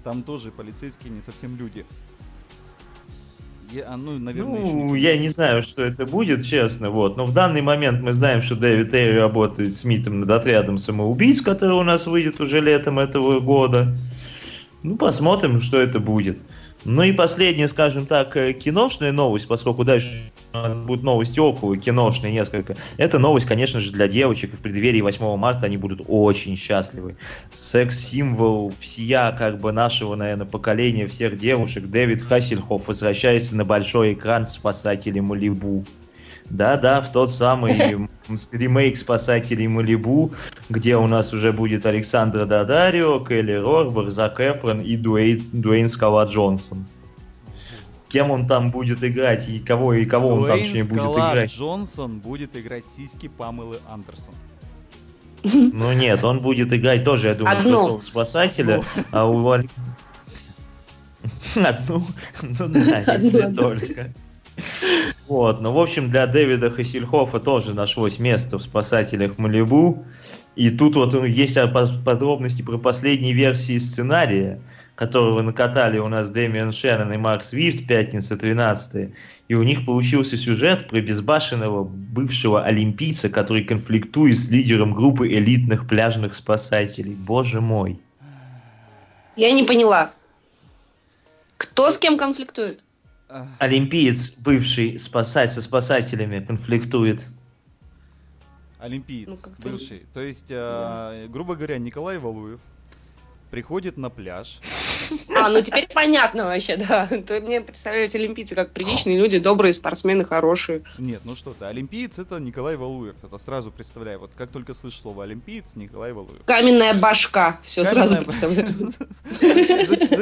[0.04, 1.86] Там тоже полицейские не совсем люди.
[3.72, 7.18] Я, а, ну, наверное, еще Ну, я не знаю, что это будет, честно, вот.
[7.18, 11.42] Но в данный момент мы знаем, что Дэвид Эйр работает с Смитом над отрядом самоубийц,
[11.42, 13.96] который у нас выйдет уже летом этого года.
[14.84, 16.40] Ну, посмотрим, что это будет.
[16.86, 20.32] Ну и последняя, скажем так, э, киношная новость, поскольку дальше
[20.86, 22.76] будут новости около киношные несколько.
[22.98, 24.54] Это новость, конечно же, для девочек.
[24.54, 27.18] И в преддверии 8 марта они будут очень счастливы.
[27.54, 31.86] Секс-символ всея, как бы, нашего, наверное, поколения, всех девушек.
[31.86, 35.84] Дэвид Хассельхоф возвращается на большой экран «Спасатели Малибу».
[36.50, 37.74] Да-да, в тот самый
[38.52, 40.34] ремейк «Спасателей Малибу»,
[40.70, 46.26] где у нас уже будет Александра Дадарио, Келли Рорбах, Зак Эфрон и Дуэйн, Дуэйн Скала
[46.26, 46.86] Джонсон.
[48.10, 51.52] Кем он там будет играть и кого, и кого он там Дуэйн точнее будет играть?
[51.52, 54.34] Джонсон будет играть сиськи Памелы Андерсон.
[55.44, 58.02] Ну нет, он будет играть тоже, я думаю, Одну.
[58.02, 59.48] спасателя, а у
[61.56, 62.06] Одну,
[62.42, 64.14] ну да, если только.
[65.28, 70.06] Вот, ну, в общем, для Дэвида Хассельхофа тоже нашлось место в «Спасателях Малибу».
[70.56, 71.58] И тут вот есть
[72.06, 74.62] подробности про последние версии сценария,
[74.96, 79.14] которого накатали у нас Дэмиан Шерон и Марк Свифт, пятница 13
[79.50, 85.88] И у них получился сюжет про безбашенного бывшего олимпийца, который конфликтует с лидером группы элитных
[85.90, 87.16] пляжных спасателей.
[87.16, 88.00] Боже мой.
[89.36, 90.10] Я не поняла.
[91.58, 92.85] Кто с кем конфликтует?
[93.60, 97.28] Олимпиец, бывший спасать со спасателями, конфликтует.
[98.80, 100.06] Олимпиец, Ну, бывший.
[100.14, 102.60] То есть, а, грубо говоря, Николай Валуев
[103.50, 104.60] приходит на пляж.
[105.36, 107.08] А, ну теперь понятно вообще, да.
[107.28, 110.84] То мне представляются олимпийцы как приличные люди, добрые спортсмены, хорошие.
[110.98, 113.16] Нет, ну что ты, олимпиец это Николай Валуев.
[113.24, 114.20] Это сразу представляю.
[114.20, 116.44] Вот как только слышишь слово олимпиец, Николай Валуев.
[116.46, 117.60] Каменная башка.
[117.64, 118.68] Все сразу Каменная- представляю.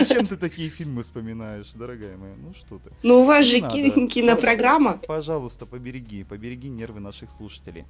[0.03, 2.33] Зачем ты такие фильмы вспоминаешь, дорогая моя?
[2.37, 2.91] Ну что ты?
[3.03, 4.99] Ну у вас же кинопрограмма.
[5.07, 7.85] Пожалуйста, побереги, побереги нервы наших слушателей.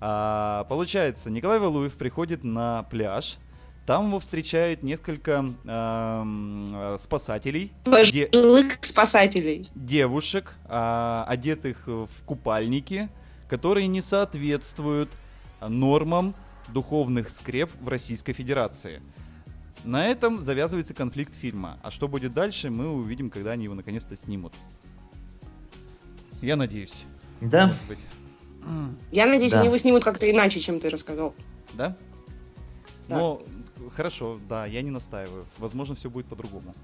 [0.00, 3.38] А, получается, Николай Валуев приходит на пляж.
[3.86, 7.72] Там его встречает несколько ам, э, спасателей,
[8.12, 8.28] де-
[8.80, 9.68] спасателей.
[9.76, 13.08] девушек, а, одетых в купальники,
[13.48, 15.08] которые не соответствуют
[15.60, 16.34] нормам
[16.68, 19.00] духовных скреп в Российской Федерации.
[19.84, 21.78] На этом завязывается конфликт фильма.
[21.84, 24.52] А что будет дальше, мы увидим, когда они его наконец-то снимут.
[26.42, 27.04] Я надеюсь.
[27.40, 27.68] Да?
[27.68, 27.98] Может быть.
[29.12, 29.60] Я надеюсь, Да.
[29.60, 31.34] они его снимут как-то иначе, чем ты рассказал.
[31.74, 31.96] Да?
[33.08, 33.16] Да.
[33.18, 33.42] Но
[33.96, 35.46] хорошо, да, я не настаиваю.
[35.58, 36.74] Возможно, все будет по-другому.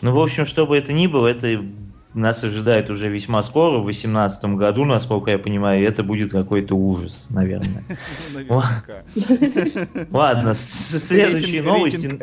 [0.00, 1.64] Ну, в общем, что бы это ни было, это
[2.14, 6.74] нас ожидает уже весьма скоро, в 2018 году, насколько я понимаю, и это будет какой-то
[6.74, 7.84] ужас, наверное.
[10.10, 12.18] Ладно, следующие новости.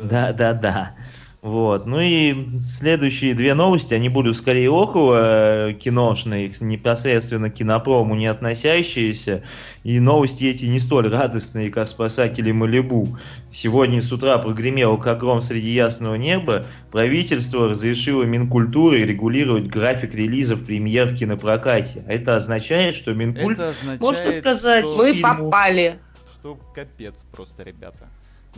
[0.00, 0.94] Да, да, да.
[1.40, 1.86] Вот.
[1.86, 8.26] Ну и следующие две новости, они будут скорее около э, киношные, непосредственно к кинопрому не
[8.26, 9.44] относящиеся.
[9.84, 13.16] И новости эти не столь радостные, как спасатели Малибу.
[13.52, 16.66] Сегодня с утра прогремело как гром среди ясного неба.
[16.90, 22.04] Правительство разрешило Минкультуры регулировать график релизов премьер в кинопрокате.
[22.08, 25.98] А это означает, что Минкульт Это означает, может отказать что- Мы попали.
[26.34, 28.08] что капец просто, ребята.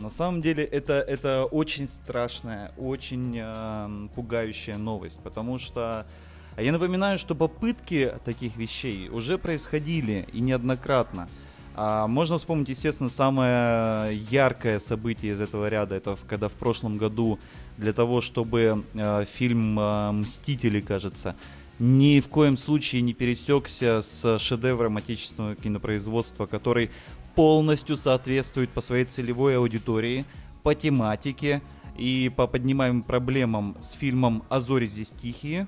[0.01, 6.07] На самом деле это, это очень страшная, очень эм, пугающая новость, потому что
[6.57, 11.29] я напоминаю, что попытки таких вещей уже происходили и неоднократно.
[11.75, 17.37] А можно вспомнить, естественно, самое яркое событие из этого ряда, это когда в прошлом году
[17.77, 21.35] для того, чтобы э, фильм э, «Мстители», кажется,
[21.77, 26.91] ни в коем случае не пересекся с шедевром отечественного кинопроизводства, который
[27.35, 30.25] полностью соответствует по своей целевой аудитории,
[30.63, 31.61] по тематике
[31.97, 35.67] и по поднимаемым проблемам с фильмом «А зори здесь тихие».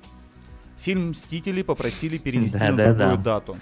[0.79, 3.55] Фильм «Мстители» попросили перенести на другую дату.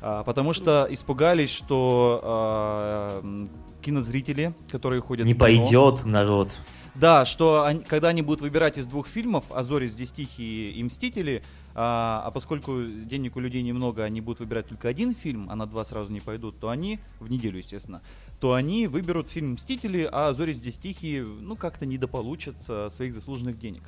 [0.00, 3.46] А, потому что испугались, что а,
[3.82, 6.50] кинозрители, которые ходят Не пойдет народ.
[6.94, 10.82] да, что они- когда они будут выбирать из двух фильмов, «А зори здесь тихие» и
[10.82, 11.42] «Мстители»,
[11.74, 15.66] а, а поскольку денег у людей немного, они будут выбирать только один фильм, а на
[15.66, 18.00] два сразу не пойдут, то они, в неделю, естественно,
[18.40, 22.56] то они выберут фильм «Мстители», а «Зори здесь тихие», ну, как-то недополучат
[22.90, 23.82] своих заслуженных денег.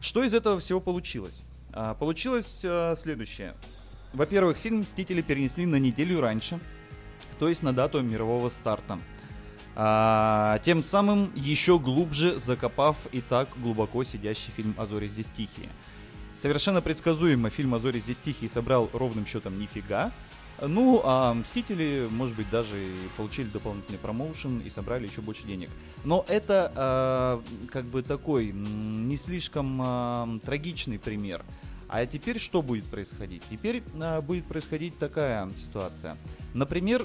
[0.00, 1.42] Что из этого всего получилось?
[1.72, 3.54] А, Получилось а, следующее.
[4.12, 6.60] Во-первых, фильм «Мстители» перенесли на неделю раньше,
[7.38, 8.98] то есть на дату мирового старта.
[9.74, 15.68] А, тем самым еще глубже закопав и так глубоко сидящий фильм «А зори здесь тихие».
[16.36, 20.12] Совершенно предсказуемо фильм «А зори здесь тихие» собрал ровным счетом нифига.
[20.60, 22.76] Ну, а «Мстители», может быть, даже
[23.16, 25.70] получили дополнительный промоушен и собрали еще больше денег.
[26.04, 31.42] Но это а, как бы такой не слишком а, трагичный пример.
[31.88, 33.42] А теперь что будет происходить?
[33.50, 36.16] Теперь а, будет происходить такая ситуация.
[36.54, 37.04] Например,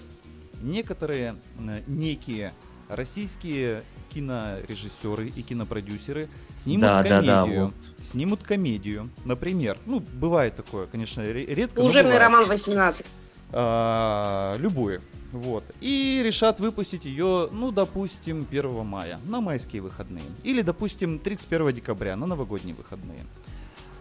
[0.62, 2.54] некоторые м, некие
[2.88, 7.66] российские кинорежиссеры и кинопродюсеры снимут Да, да, да, комедию.
[7.66, 7.74] вот.
[8.06, 9.78] Снимут комедию, например.
[9.86, 11.82] Ну, бывает такое, конечно, ре- редко.
[11.82, 13.06] Служебный роман 18.
[13.54, 15.02] А, любую.
[15.32, 15.64] Вот.
[15.82, 20.24] И решат выпустить ее, ну, допустим, 1 мая, на майские выходные.
[20.44, 23.20] Или, допустим, 31 декабря, на новогодние выходные.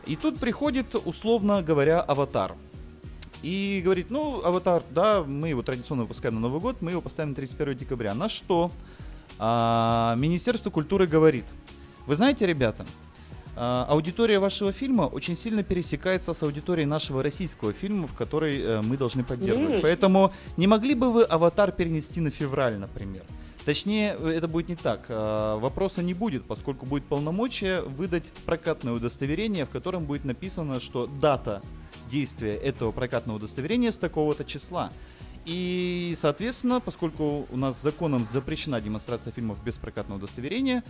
[0.06, 2.54] И тут приходит, условно говоря, аватар.
[3.42, 7.30] И говорит, ну, аватар, да, мы его традиционно выпускаем на Новый год, мы его поставим
[7.30, 8.14] на 31 декабря.
[8.14, 8.70] На что
[9.42, 11.46] а, Министерство культуры говорит,
[12.06, 12.84] вы знаете, ребята,
[13.56, 18.80] а, аудитория вашего фильма очень сильно пересекается с аудиторией нашего российского фильма, в который э,
[18.82, 19.70] мы должны поддерживать.
[19.70, 19.82] Есть.
[19.82, 23.22] Поэтому не могли бы вы аватар перенести на февраль, например?
[23.64, 25.06] Точнее, э, это будет не так.
[25.08, 31.06] А, Вопроса не будет, поскольку будет полномочия выдать прокатное удостоверение, в котором будет написано, что
[31.06, 31.62] дата
[32.10, 34.90] действия этого прокатного удостоверения с такого-то числа.
[35.50, 40.84] И, соответственно, поскольку у нас законом запрещена демонстрация фильмов без прокатного удостоверения,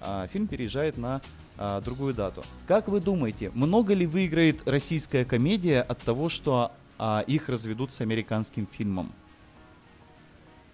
[0.00, 1.20] а, фильм переезжает на
[1.58, 2.42] а, другую дату.
[2.66, 8.00] Как вы думаете, много ли выиграет российская комедия от того, что а, их разведут с
[8.00, 9.12] американским фильмом?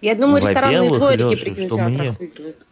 [0.00, 2.68] Я думаю, ресторанные дворики при кинотеатрах выигрывают.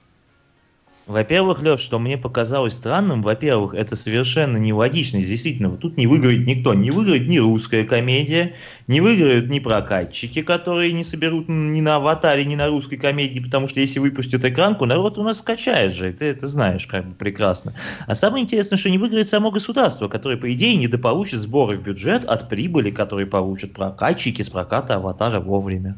[1.06, 5.20] Во-первых, Леш, что мне показалось странным, во-первых, это совершенно нелогично.
[5.20, 6.74] Действительно, вот тут не выиграет никто.
[6.74, 8.54] Не выиграет ни русская комедия,
[8.86, 13.66] не выиграют ни прокатчики, которые не соберут ни на аватаре, ни на русской комедии, потому
[13.66, 17.74] что если выпустят экранку, народ у нас скачает же, ты это знаешь как бы прекрасно.
[18.06, 22.24] А самое интересное, что не выиграет само государство, которое, по идее, недополучит сборы в бюджет
[22.24, 25.96] от прибыли, которые получат прокатчики с проката аватара вовремя.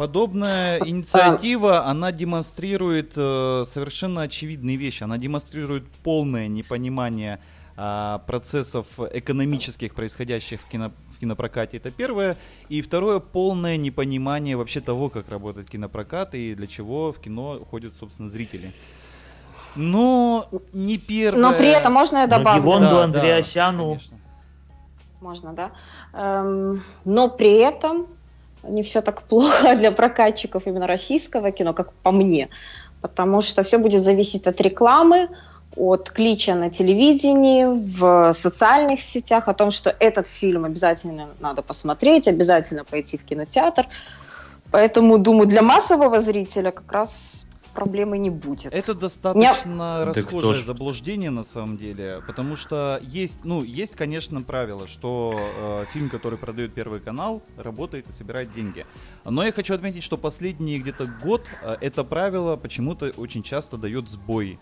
[0.00, 5.02] Подобная инициатива, она демонстрирует э, совершенно очевидные вещи.
[5.02, 7.38] Она демонстрирует полное непонимание
[7.76, 11.76] а, процессов экономических, происходящих в, кино, в кинопрокате.
[11.76, 12.38] Это первое.
[12.70, 17.94] И второе, полное непонимание вообще того, как работает кинопрокат и для чего в кино ходят,
[17.94, 18.72] собственно, зрители.
[19.76, 21.42] Но не первое...
[21.42, 22.62] Но при этом можно я добавлю?
[22.62, 24.16] Гивонду Да, да, Андреасяну конечно.
[25.20, 25.72] Можно, да.
[26.14, 28.06] Эм, но при этом
[28.62, 32.48] не все так плохо для прокатчиков именно российского кино, как по мне.
[33.00, 35.28] Потому что все будет зависеть от рекламы,
[35.76, 42.28] от клича на телевидении, в социальных сетях, о том, что этот фильм обязательно надо посмотреть,
[42.28, 43.86] обязательно пойти в кинотеатр.
[44.70, 47.44] Поэтому, думаю, для массового зрителя как раз
[47.74, 48.72] проблемы не будет.
[48.72, 54.42] Это достаточно Так расхожее ж- заблуждение на самом деле, потому что есть, ну, есть, конечно,
[54.42, 58.86] правило, что э, фильм, который продает Первый канал, работает и собирает деньги.
[59.24, 64.08] Но я хочу отметить, что последний где-то год э, это правило почему-то очень часто дает
[64.10, 64.58] сбой.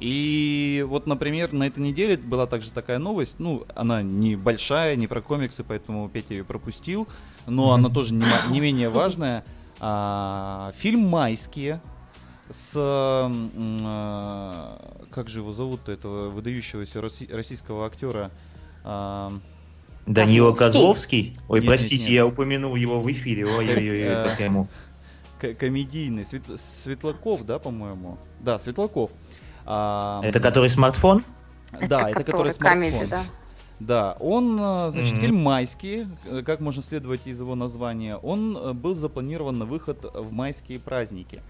[0.00, 5.06] И вот, например, на этой неделе была также такая новость, ну, она не большая, не
[5.06, 7.06] про комиксы, поэтому Петя ее пропустил,
[7.46, 7.72] но Мгм.
[7.74, 9.44] она тоже не, не менее важная.
[9.78, 11.80] А, фильм «Майские»
[12.52, 12.72] с...
[12.76, 13.30] а,
[15.10, 18.30] как же его зовут, этого выдающегося роси- российского актера?
[18.84, 19.32] А,
[20.06, 21.36] Данила Козловский?
[21.48, 22.12] Ой, Нет, простите, нет, нет.
[22.14, 23.46] я упомянул его в эфире.
[23.46, 24.66] Ой-ой-ой, Э, как ему.
[25.58, 28.18] комедийный, Свет- Светлаков, да, по-моему?
[28.40, 29.10] Да, Светлаков.
[29.64, 31.24] А, Это который смартфон?
[31.88, 33.08] Да, это который комедия, смартфон.
[33.10, 33.22] да.
[33.80, 35.20] Да, он, э, значит, Мгм.
[35.20, 40.04] фильм «Майские», э, как можно следовать из его названия, он э, был запланирован на выход
[40.14, 41.42] в майские праздники.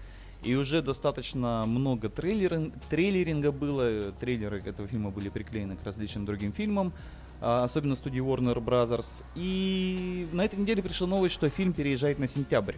[0.43, 6.51] И уже достаточно много трейлерин- трейлеринга было, трейлеры этого фильма были приклеены к различным другим
[6.51, 6.91] фильмам,
[7.39, 9.23] а, особенно студии Warner Brothers.
[9.35, 12.75] И на этой неделе пришла новость, что фильм переезжает на сентябрь.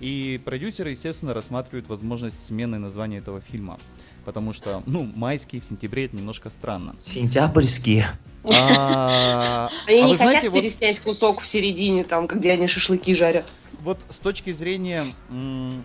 [0.00, 3.78] И продюсеры, естественно, рассматривают возможность смены названия этого фильма.
[4.24, 6.94] Потому что, ну, майский в сентябре это немножко странно.
[6.98, 8.06] Сентябрьские.
[8.44, 12.66] А, Они а не вы хотят знаете, вот, переснять кусок в середине, там, где они
[12.66, 13.46] шашлыки жарят.
[13.82, 15.82] вот с точки зрения м,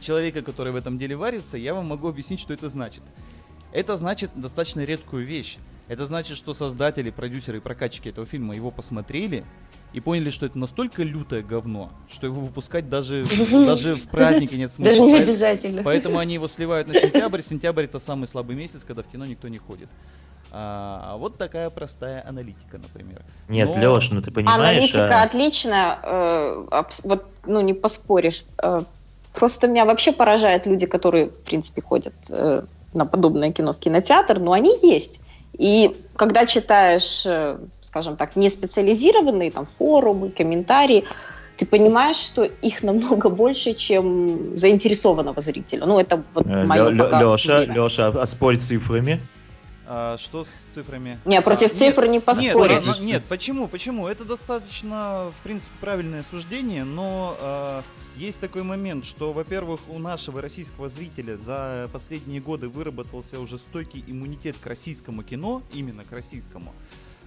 [0.00, 3.02] человека, который в этом деле варится, я вам могу объяснить, что это значит.
[3.72, 5.58] Это значит достаточно редкую вещь.
[5.88, 9.44] Это значит, что создатели, продюсеры и прокатчики этого фильма его посмотрели
[9.92, 14.70] и поняли, что это настолько лютое говно, что его выпускать даже, даже в празднике нет
[14.70, 14.92] смысла.
[14.92, 15.82] Даже не обязательно.
[15.82, 17.42] Поэтому они его сливают на сентябрь.
[17.42, 19.88] Сентябрь это самый слабый месяц, когда в кино никто не ходит.
[20.52, 23.22] А, вот такая простая аналитика, например.
[23.48, 28.44] Нет, Но- Леш, ну ты понимаешь, Аналитика а, отличная, э, абс- вот, ну, не поспоришь.
[28.58, 28.82] Э,
[29.34, 32.62] просто меня вообще поражают люди, которые, в принципе, ходят э,
[32.92, 35.20] на подобное кино в кинотеатр, но они есть.
[35.58, 41.04] И когда читаешь, э, скажем так, не специализированные там форумы, комментарии,
[41.56, 45.84] ты понимаешь, что их намного больше, чем заинтересованного зрителя.
[45.84, 47.74] Ну, это вот мое мнение.
[47.74, 49.20] Лёша, а спорь цифрами.
[49.92, 51.18] А, что с цифрами?
[51.24, 52.84] Не, против А, цифр не Нет, поспоришь.
[52.86, 53.66] а, нет, почему?
[53.66, 54.06] Почему?
[54.06, 57.82] Это достаточно, в принципе, правильное суждение, но а,
[58.14, 64.04] есть такой момент, что, во-первых, у нашего российского зрителя за последние годы выработался уже стойкий
[64.06, 66.72] иммунитет к российскому кино, именно к российскому,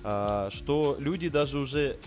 [0.03, 1.97] что люди даже уже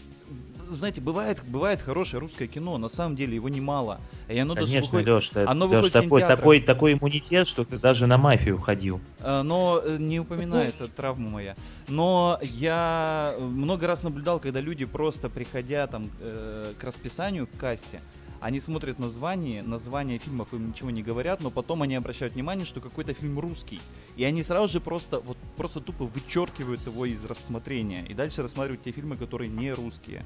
[0.68, 4.00] знаете, бывает, бывает хорошее русское кино, на самом деле его немало.
[4.28, 7.78] И оно даже Конечно, выходит- Леш, оно Леш, выходит такой, такой, такой иммунитет, что ты
[7.78, 9.00] даже на мафию ходил.
[9.20, 11.54] А, но э, не упоминает, травма моя.
[11.88, 18.00] Но я много раз наблюдал, когда люди просто приходя там э, к расписанию, к кассе,
[18.46, 22.80] они смотрят название, название фильмов им ничего не говорят, но потом они обращают внимание, что
[22.80, 23.80] какой-то фильм русский.
[24.16, 28.06] И они сразу же просто, вот, просто тупо вычеркивают его из рассмотрения.
[28.06, 30.24] И дальше рассматривают те фильмы, которые не русские.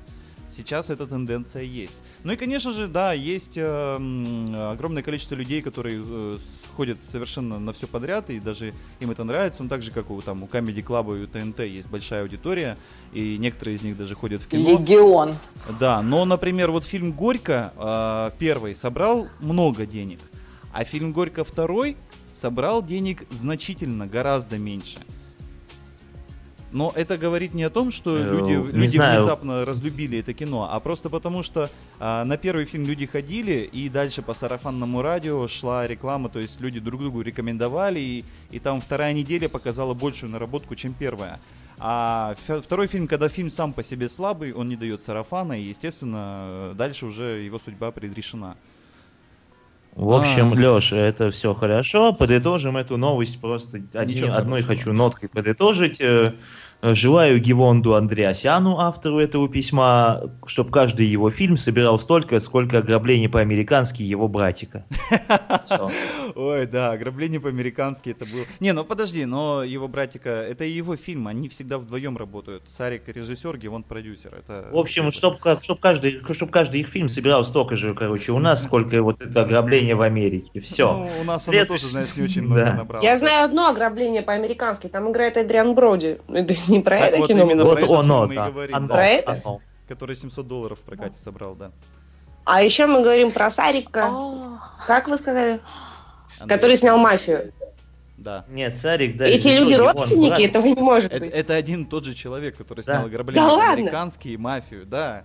[0.51, 1.97] Сейчас эта тенденция есть.
[2.23, 6.39] Ну и, конечно же, да, есть э, огромное количество людей, которые э,
[6.71, 9.63] ходят совершенно на все подряд, и даже им это нравится.
[9.63, 12.77] Ну, так же, как у, там, у Comedy Club и у ТНТ есть большая аудитория,
[13.13, 14.71] и некоторые из них даже ходят в кино.
[14.71, 15.35] Легион.
[15.79, 20.21] Да, но, например, вот фильм «Горько» э, первый собрал много денег,
[20.73, 21.97] а фильм «Горько» второй
[22.35, 24.99] собрал денег значительно, гораздо меньше.
[26.73, 29.21] Но это говорит не о том, что Э, люди, не люди знаю.
[29.21, 31.69] внезапно разлюбили это кино, а просто потому, что
[31.99, 36.61] а, на первый фильм люди ходили, и дальше по сарафанному радио шла реклама, то есть
[36.61, 41.41] люди друг другу рекомендовали, и, и там вторая неделя показала большую наработку, чем первая.
[41.79, 46.73] А второй фильм, когда фильм сам по себе слабый, он не дает сарафана, и, естественно,
[46.75, 48.57] дальше уже его судьба предрешена.
[49.97, 50.57] В общем, А.
[50.57, 52.13] Леша, это все хорошо.
[52.13, 56.01] Подытожим эту новость просто одни- одной хочу ноткой подытожить.
[56.01, 56.33] Э,
[56.83, 64.03] Желаю Гевонду Андреасяну, автору этого письма, чтобы каждый его фильм собирал столько, сколько ограблений по-американски
[64.03, 64.87] его братика.
[66.35, 68.45] Ой, да, ограбление по-американски это было.
[68.61, 72.63] Не, ну подожди, но его братика, это и его фильм, они всегда вдвоем работают.
[72.69, 74.35] Сарик режиссер, Гевон продюсер.
[74.35, 74.69] Это...
[74.73, 75.39] В общем, чтобы
[75.81, 79.95] каждый, чтоб каждый их фильм собирал столько же, короче, у нас, сколько вот это ограбление
[79.95, 80.61] в Америке.
[80.61, 80.93] Все.
[80.93, 82.73] Ну, у нас оно След- тоже, знаешь, не очень много Да.
[82.75, 83.03] набрало.
[83.03, 84.87] Я знаю одно ограбление по-американски.
[84.89, 86.19] Там играет Эдриан Броди.
[86.29, 87.45] Это не про Так это вот кино.
[87.45, 88.11] именно мы про Вот этот говорим.
[88.13, 88.51] оно, мы и да.
[88.51, 88.95] говорим, Оно, да.
[88.95, 89.41] Про это?
[89.45, 89.61] оно.
[89.89, 91.71] Который 700 долларов в прокате собрал, да.
[92.45, 94.11] А еще мы говорим про Сарика.
[94.87, 95.61] Как вы сказали?
[96.41, 96.57] Андрей.
[96.57, 97.53] Который снял мафию.
[98.19, 98.45] Да.
[98.51, 99.27] Нет, Сарик, да.
[99.27, 100.41] Эти люди родственники, брат.
[100.41, 101.33] этого не может Это, быть.
[101.35, 102.97] это один тот же человек, который Да.
[102.97, 103.67] снял ограбление Да ладно?
[103.75, 105.25] по-американски и мафию, да.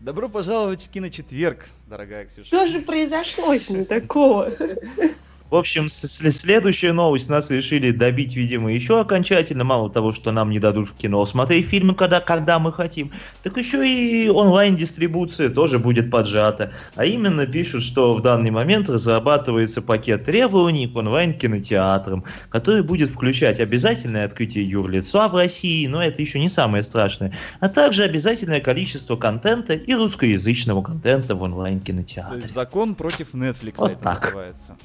[0.00, 2.46] Добро пожаловать в киночетверг, дорогая Ксюша.
[2.46, 4.50] Что же произошло с ним такого?
[5.52, 7.28] В общем, следующая новость.
[7.28, 9.64] Нас решили добить, видимо, еще окончательно.
[9.64, 13.58] Мало того, что нам не дадут в кино смотреть фильмы, когда, когда мы хотим, так
[13.58, 16.72] еще и онлайн-дистрибуция тоже будет поджата.
[16.94, 23.60] А именно пишут, что в данный момент разрабатывается пакет требований к онлайн-кинотеатрам, который будет включать
[23.60, 29.16] обязательное открытие юрлица в России, но это еще не самое страшное, а также обязательное количество
[29.16, 32.36] контента и русскоязычного контента в То онлайн-кинотеатре.
[32.36, 34.22] есть закон против Netflix Вот это так.
[34.22, 34.78] называется.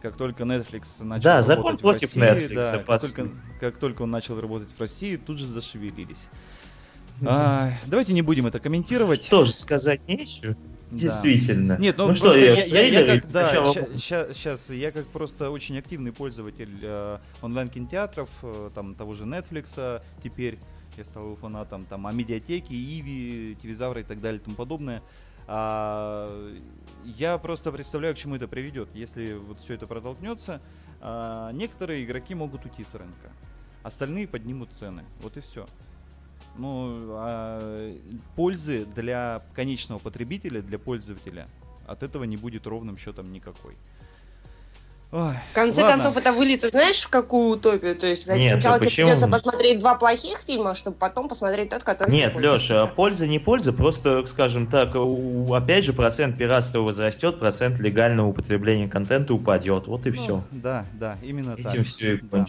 [0.00, 3.28] Как только Netflix начал Да, работать закон в против России, Netflix, да, как, только,
[3.60, 6.26] как только он начал работать в России, тут же зашевелились.
[7.26, 9.28] А, давайте не будем это комментировать.
[9.28, 10.56] Тоже сказать нечего.
[10.90, 10.96] Да.
[10.96, 11.76] Действительно.
[11.78, 15.78] Нет, ну, ну что, я, я, я- как, да, сначала- сейчас, я как просто очень
[15.78, 20.58] активный пользователь э, онлайн-кинотеатров, э, там того же Netflix, а теперь
[20.96, 25.00] я стал его фанатом, там, а медиатеки, Иви, Телевизавра и так далее и тому подобное.
[25.52, 26.54] А,
[27.04, 28.88] я просто представляю, к чему это приведет.
[28.94, 30.60] Если вот все это протолкнется,
[31.00, 33.32] а, некоторые игроки могут уйти с рынка,
[33.82, 35.04] остальные поднимут цены.
[35.20, 35.66] Вот и все.
[36.56, 37.96] Ну, а
[38.36, 41.48] пользы для конечного потребителя, для пользователя
[41.88, 43.74] от этого не будет ровным счетом никакой.
[45.12, 45.96] Ой, В конце ладно.
[46.04, 47.96] концов, это выльется, знаешь, в какую утопию?
[47.96, 49.06] То есть Нет, сначала а тебе почему?
[49.08, 52.12] придется посмотреть два плохих фильма, чтобы потом посмотреть тот, который...
[52.12, 52.48] Нет, хочешь.
[52.48, 58.88] Леша, польза не польза, просто, скажем так, опять же процент пиратства возрастет, процент легального употребления
[58.88, 59.88] контента упадет.
[59.88, 60.44] Вот и Ну, все.
[60.52, 61.66] Да, да, именно так.
[61.66, 62.44] Этим все и Да.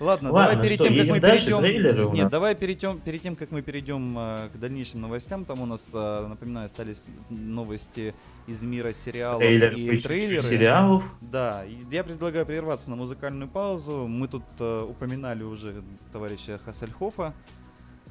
[0.00, 1.44] Ладно, Ладно, давай перед что, тем, как мы дальше?
[1.46, 1.62] перейдем...
[1.62, 2.32] Трейлеры у Нет, нас.
[2.32, 6.26] давай перейдем, перед тем, как мы перейдем э, к дальнейшим новостям, там у нас, э,
[6.28, 8.14] напоминаю, остались новости
[8.46, 10.42] из мира сериалов Трейлер, и трейлеры.
[10.42, 11.04] сериалов.
[11.20, 14.06] Да, я предлагаю прерваться на музыкальную паузу.
[14.06, 15.82] Мы тут э, упоминали уже
[16.12, 17.34] товарища Хассельхофа.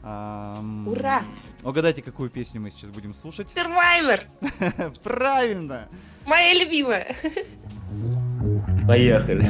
[0.03, 1.23] Ам, Ура!
[1.63, 3.47] Угадайте, какую песню мы сейчас будем слушать?
[3.55, 4.21] Survivor!
[5.03, 5.87] Правильно!
[6.25, 7.07] Моя любимая!
[8.87, 9.43] Поехали.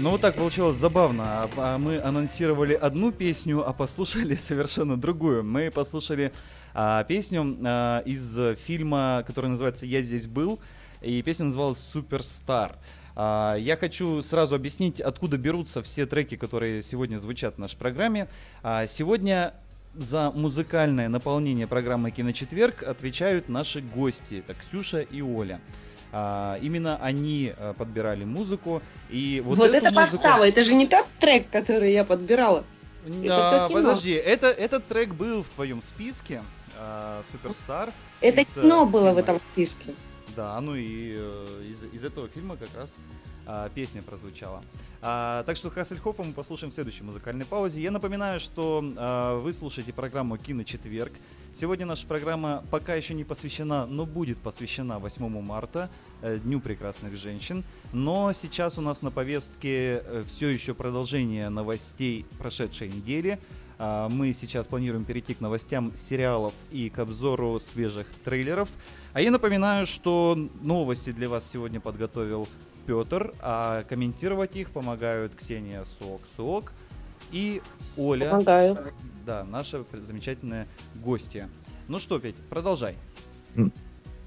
[0.00, 1.42] Ну вот так получилось забавно.
[1.42, 5.44] А- а Мы анонсировали одну песню, а послушали совершенно другую.
[5.44, 6.32] Мы послушали
[6.72, 10.58] а, песню а, из фильма, который называется «Я здесь был»,
[11.02, 12.78] и песня называлась «Суперстар».
[13.14, 18.26] А, Я хочу сразу объяснить, откуда берутся все треки, которые сегодня звучат в нашей программе.
[18.62, 19.52] А, Сегодня
[19.94, 24.42] за музыкальное наполнение программы «Киночетверг» отвечают наши гости.
[24.46, 25.60] Это Ксюша и Оля.
[26.12, 28.82] А, именно они а, подбирали музыку.
[29.10, 32.64] И вот, Вот, это музыку- подстава, это же не тот трек, который я подбирала.
[33.06, 33.82] а, то кино.
[33.82, 36.42] подожди, это, этот трек был в твоем списке,
[36.76, 37.92] а, Суперстар.
[38.20, 39.20] Это из, э, кино было в фильма.
[39.20, 39.94] этом списке.
[40.36, 42.94] Да, ну и э, из, из этого фильма как раз
[43.46, 44.62] а, песня прозвучала.
[45.02, 47.80] А, так что Хассельхофа мы послушаем в следующей музыкальной паузе.
[47.80, 51.12] Я напоминаю, что а, вы слушаете программу «Киночетверг».
[51.52, 55.90] Сегодня наша программа пока еще не посвящена, но будет посвящена 8 марта,
[56.22, 57.64] э, Дню прекрасных женщин.
[57.92, 63.38] Но сейчас у нас на повестке все еще продолжение новостей прошедшей недели.
[63.78, 68.68] А, Мы сейчас планируем перейти к новостям сериалов и к обзору свежих трейлеров.
[69.12, 72.48] А я напоминаю, что новости для вас сегодня подготовил
[72.86, 76.72] Петр, а комментировать их помогают Ксения Суок-Суок
[77.32, 77.62] и
[77.96, 78.78] Оля, Помогаю.
[79.26, 81.48] да, наша замечательная гостья.
[81.88, 82.96] Ну что, Петь, продолжай.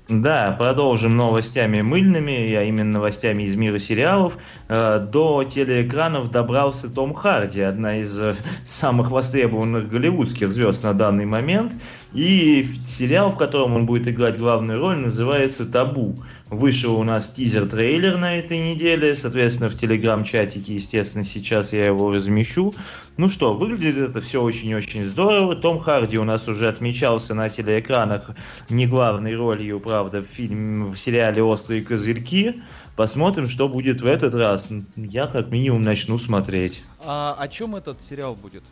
[0.10, 4.38] Да, продолжим новостями мыльными, а именно новостями из мира сериалов.
[4.68, 8.36] Э, До телеэкранов добрался Том Харди, одна из э,
[8.66, 11.74] самых востребованных голливудских звезд на данный момент.
[12.12, 16.18] И сериал, в котором он будет играть главную роль, называется «Табу».
[16.50, 22.76] Вышел у нас тизер-трейлер на этой неделе, соответственно, в телеграм-чатике, естественно, сейчас я его размещу.
[23.18, 25.56] Ну что, выглядит это все очень-очень здорово.
[25.56, 28.32] Том Харди у нас уже отмечался на телеэкранах
[28.70, 32.62] не главной ролью, правда, в фильме, в сериале «Острые козырьки».
[32.96, 34.70] Посмотрим, что будет в этот раз.
[34.96, 36.84] Я как минимум начну смотреть.
[37.04, 38.64] А о чем этот сериал будет?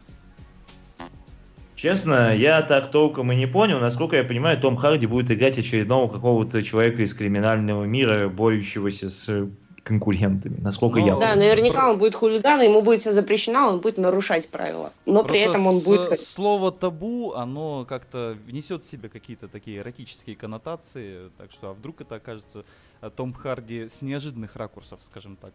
[1.82, 3.80] Честно, я так толком и не понял.
[3.80, 9.50] Насколько я понимаю, Том Харди будет играть очередного какого-то человека из криминального мира, борющегося с
[9.82, 10.60] конкурентами.
[10.62, 14.48] Насколько Ну, я Да, наверняка он будет хулиган, ему будет все запрещено, он будет нарушать
[14.50, 14.94] правила.
[15.08, 16.20] Но при Просто этом он с- будет...
[16.20, 21.32] Слово табу, оно как-то внесет в себя какие-то такие эротические коннотации.
[21.40, 22.64] Так что, а вдруг это окажется
[23.02, 25.54] э, Том Харди с неожиданных ракурсов, скажем так.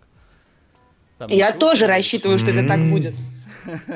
[1.18, 3.14] Там Я тоже рассчитываю, что это так будет.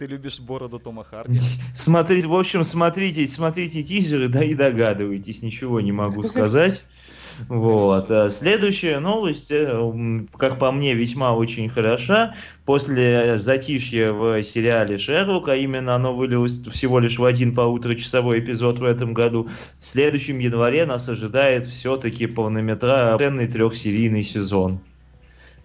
[0.00, 1.38] Ты любишь бороду Тома Харди.
[1.74, 6.86] Смотрите, в общем, смотрите, смотрите тизеры, да и догадывайтесь, ничего не могу сказать.
[7.50, 8.10] Вот.
[8.10, 12.34] А Следующая новость, э, как по мне, весьма очень хороша.
[12.64, 18.78] После затишья в сериале «Шерлок», а именно оно вылилось всего лишь в один полуторачасовой эпизод
[18.78, 24.80] в этом году, в следующем январе нас ожидает все-таки полнометражный трехсерийный сезон.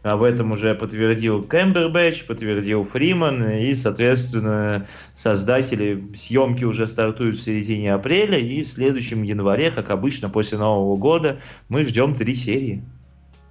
[0.05, 4.85] Об этом уже подтвердил Кэмбербэтч, подтвердил Фриман, и, соответственно,
[5.15, 10.95] создатели съемки уже стартуют в середине апреля, и в следующем январе, как обычно, после Нового
[10.95, 11.39] года,
[11.69, 12.83] мы ждем три серии.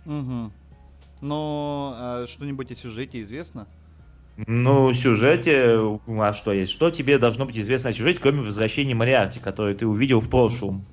[0.05, 0.52] Мгм.
[1.20, 3.66] Но а, что-нибудь о сюжете известно?
[4.46, 6.70] Ну, в сюжете, а что есть?
[6.70, 10.84] Что тебе должно быть известно о сюжете, кроме возвращения Мариарти, который ты увидел в прошлом?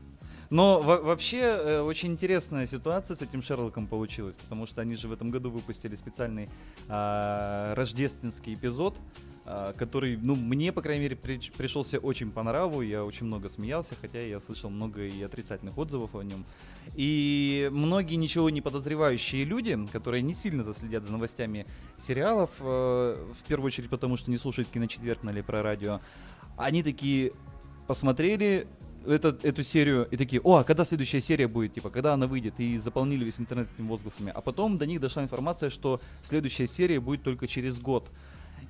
[0.52, 5.08] Но во- вообще э, очень интересная ситуация с этим Шерлоком получилась, потому что они же
[5.08, 6.50] в этом году выпустили специальный
[6.90, 8.98] а, рождественский эпизод,
[9.46, 13.48] а, который, ну, мне, по крайней мере, прич- пришелся очень по нраву, я очень много
[13.48, 16.44] смеялся, хотя я слышал много и отрицательных отзывов о нем.
[16.96, 21.66] И многие ничего не подозревающие люди, которые не сильно следят за новостями
[21.98, 22.64] сериалов, э,
[23.40, 26.02] в первую очередь потому, что не слушают киночетверг на Лепро радио,
[26.58, 27.32] они такие
[27.88, 28.68] посмотрели
[29.08, 32.60] этот, эту серию и такие, о, а когда следующая серия будет, типа, когда она выйдет,
[32.60, 34.32] и заполнили весь интернет этими возгласами.
[34.34, 38.10] А потом до них дошла информация, что следующая серия будет только через год.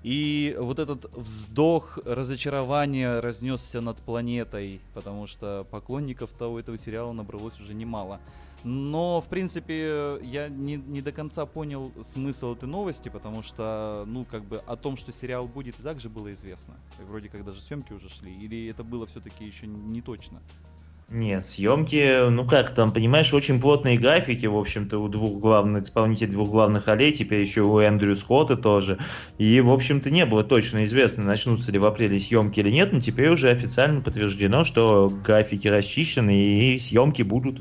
[0.04, 7.60] И вот этот вздох разочарования разнесся над планетой, потому что поклонников-то у этого сериала набралось
[7.60, 8.20] уже немало.
[8.64, 14.26] Но, в принципе, я не, не до конца понял смысл этой новости, потому что, ну,
[14.26, 16.76] как бы о том, что сериал будет, и так же было известно.
[17.08, 18.34] Вроде как даже съемки уже шли.
[18.34, 20.42] Или это было все-таки еще не точно?
[21.14, 26.32] Нет, съемки, ну как там, понимаешь, очень плотные графики, в общем-то, у двух главных исполнителей,
[26.32, 28.98] двух главных ролей, теперь еще у Эндрю Скотта тоже.
[29.38, 33.02] И, в общем-то, не было точно известно, начнутся ли в апреле съемки или нет, но
[33.02, 37.60] теперь уже официально подтверждено, что графики расчищены и съемки будут.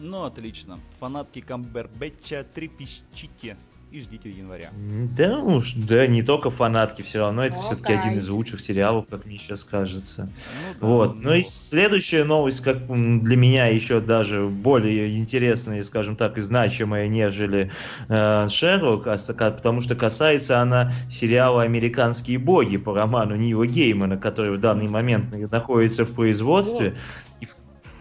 [0.00, 0.78] Ну, отлично.
[0.98, 3.56] Фанатки Камбербэтча трепещите
[3.92, 4.70] и ждите января.
[5.16, 7.66] Да уж, да, не только фанатки, все равно это Окей.
[7.66, 10.22] все-таки один из лучших сериалов, как мне сейчас кажется.
[10.22, 11.16] Ну, да, Вот.
[11.16, 16.40] ну, Ну и следующая новость, как для меня еще даже более интересная, скажем так, и
[16.40, 17.70] значимая, нежели
[18.08, 19.16] э, Шерлок, а
[19.50, 25.34] потому что касается она сериала «Американские боги» по роману Нила Геймана, который в данный момент
[25.50, 26.90] находится в производстве.
[26.90, 26.94] И в,
[27.29, 27.29] в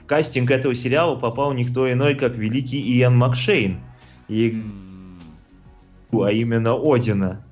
[0.10, 3.80] кастинг этого сериала попал никто иной, как великий Иэн Макшейн.
[4.28, 4.60] И,
[6.12, 7.43] а именно Одина.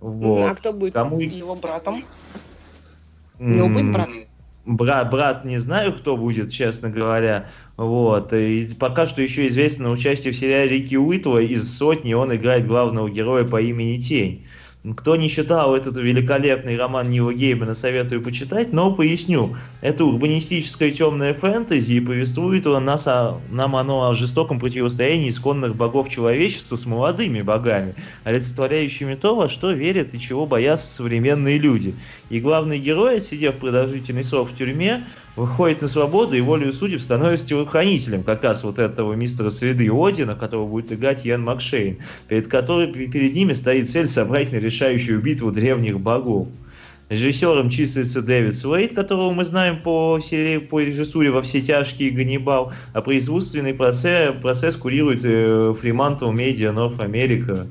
[0.00, 0.50] Вот.
[0.50, 2.02] А кто будет Кому- его братом?
[3.38, 4.08] У него будет брат?
[4.64, 7.48] Брат, брат, не знаю, кто будет, честно говоря.
[7.76, 8.32] Вот.
[8.32, 12.14] И пока что еще известно участие в сериале Рики Уитла из сотни.
[12.14, 14.46] Он играет главного героя по имени Тень.
[14.96, 19.56] Кто не читал этот великолепный роман Нила Геймана, советую почитать, но поясню.
[19.80, 25.74] Это урбанистическое темное фэнтези и повествует о нас о- нам оно о жестоком противостоянии исконных
[25.74, 31.94] богов человечества с молодыми богами, олицетворяющими то, во что верят и чего боятся современные люди.
[32.30, 35.06] И главный герой, отсидев продолжительный срок в тюрьме,
[35.38, 40.34] выходит на свободу и волею судеб становится телохранителем как раз вот этого мистера Среды Одина,
[40.34, 45.52] которого будет играть Ян Макшейн, перед которой перед ними стоит цель собрать на решающую битву
[45.52, 46.48] древних богов.
[47.08, 52.72] Режиссером числится Дэвид Слейд, которого мы знаем по, серии, по режиссуре во все тяжкие Ганнибал,
[52.92, 57.66] а производственный процесс, процесс курирует э, Fremantle Media North America.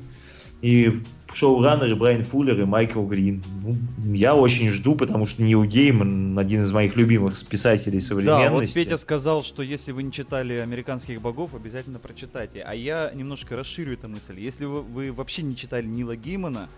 [0.60, 0.92] И
[1.32, 3.42] шоураннеры Брайан Фуллер и Майкл Грин.
[3.62, 3.76] Ну,
[4.14, 8.74] я очень жду, потому что Нил Гейман один из моих любимых писателей Да, вот современности.
[8.74, 12.62] Петя сказал, что если вы не читали «Американских богов», обязательно прочитайте.
[12.62, 14.38] А я немножко расширю эту мысль.
[14.38, 16.68] Если вы, вы вообще не читали Нила Геймана,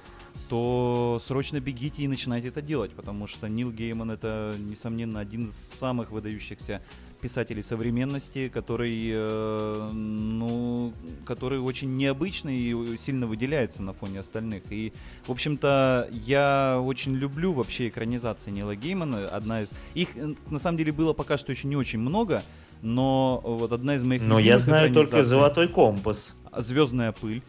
[0.48, 5.56] то срочно бегите и начинайте это делать, потому что Нил Гейман это, несомненно, один из
[5.56, 6.82] самых выдающихся
[7.20, 10.92] писателей современности, который, э, ну,
[11.24, 14.62] который очень необычный и сильно выделяется на фоне остальных.
[14.70, 14.92] И,
[15.26, 19.28] в общем-то, я очень люблю вообще экранизации Нила Геймана.
[19.28, 22.42] Одна из их э, на самом деле было пока что еще не очень много,
[22.82, 26.36] но вот одна из моих Но я знаю только «Золотой компас».
[26.56, 27.42] Звездная пыль.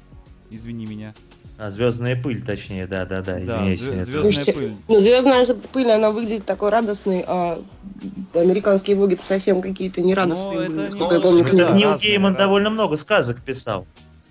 [0.50, 1.16] Извини меня.
[1.62, 3.80] А, «Звездная пыль», точнее, да-да-да, Да, извиняюсь.
[3.80, 4.08] звё- нет.
[4.08, 4.76] «Звездная Слушайте, пыль».
[4.88, 7.62] Ну, звездная пыль, она выглядит такой радостной, а
[8.34, 11.78] американские боги совсем какие-то нерадостные Ну, это не насколько я помню да.
[11.78, 12.48] Нил разные, Гейман разные.
[12.48, 13.86] довольно много сказок писал.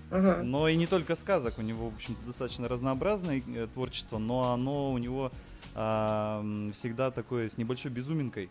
[0.09, 0.41] Ага.
[0.43, 4.91] Но и не только сказок, у него, в общем-то, достаточно разнообразное э, творчество, но оно
[4.91, 5.31] у него
[5.73, 6.43] а,
[6.77, 8.49] всегда такое с небольшой безуминкой,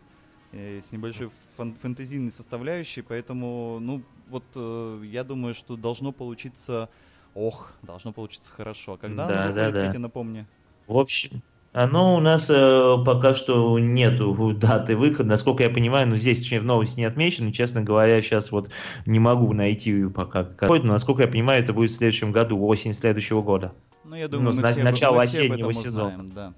[0.53, 1.29] э, с небольшой
[1.59, 4.01] фан- фэнтезийной составляющей, поэтому, ну,
[4.31, 6.89] вот э, я думаю, что должно получиться,
[7.35, 8.95] ох, должно получиться хорошо.
[8.95, 9.87] А Когда Да, оно да, выходит, да.
[9.89, 10.47] Петя, напомни?
[10.87, 16.17] В общем, оно у нас э, пока что нету даты выхода, насколько я понимаю, но
[16.17, 17.53] здесь точнее, в новости не отмечено.
[17.53, 18.71] Честно говоря, сейчас вот
[19.07, 20.43] не могу найти пока
[20.85, 23.73] но насколько я понимаю, это будет в следующем году, осень следующего года.
[24.05, 26.07] Ну, я думаю, Ну, мы на- все, начало мы все осеннего сезона.
[26.09, 26.55] узнаем, да.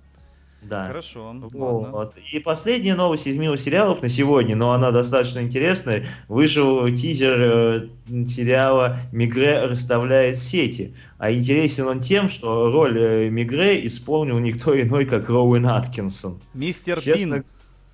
[0.63, 0.87] Да.
[0.87, 1.49] Хорошо, ладно.
[1.53, 2.15] Вот.
[2.33, 6.07] И последняя новость из мира сериалов на сегодня, но она достаточно интересная.
[6.29, 7.89] Вышел тизер э,
[8.27, 10.95] сериала «Мигре расставляет сети».
[11.19, 16.41] А интересен он тем, что роль э, Мигре исполнил никто иной, как Роуэн Аткинсон.
[16.55, 17.45] Мистер Честно, Бин.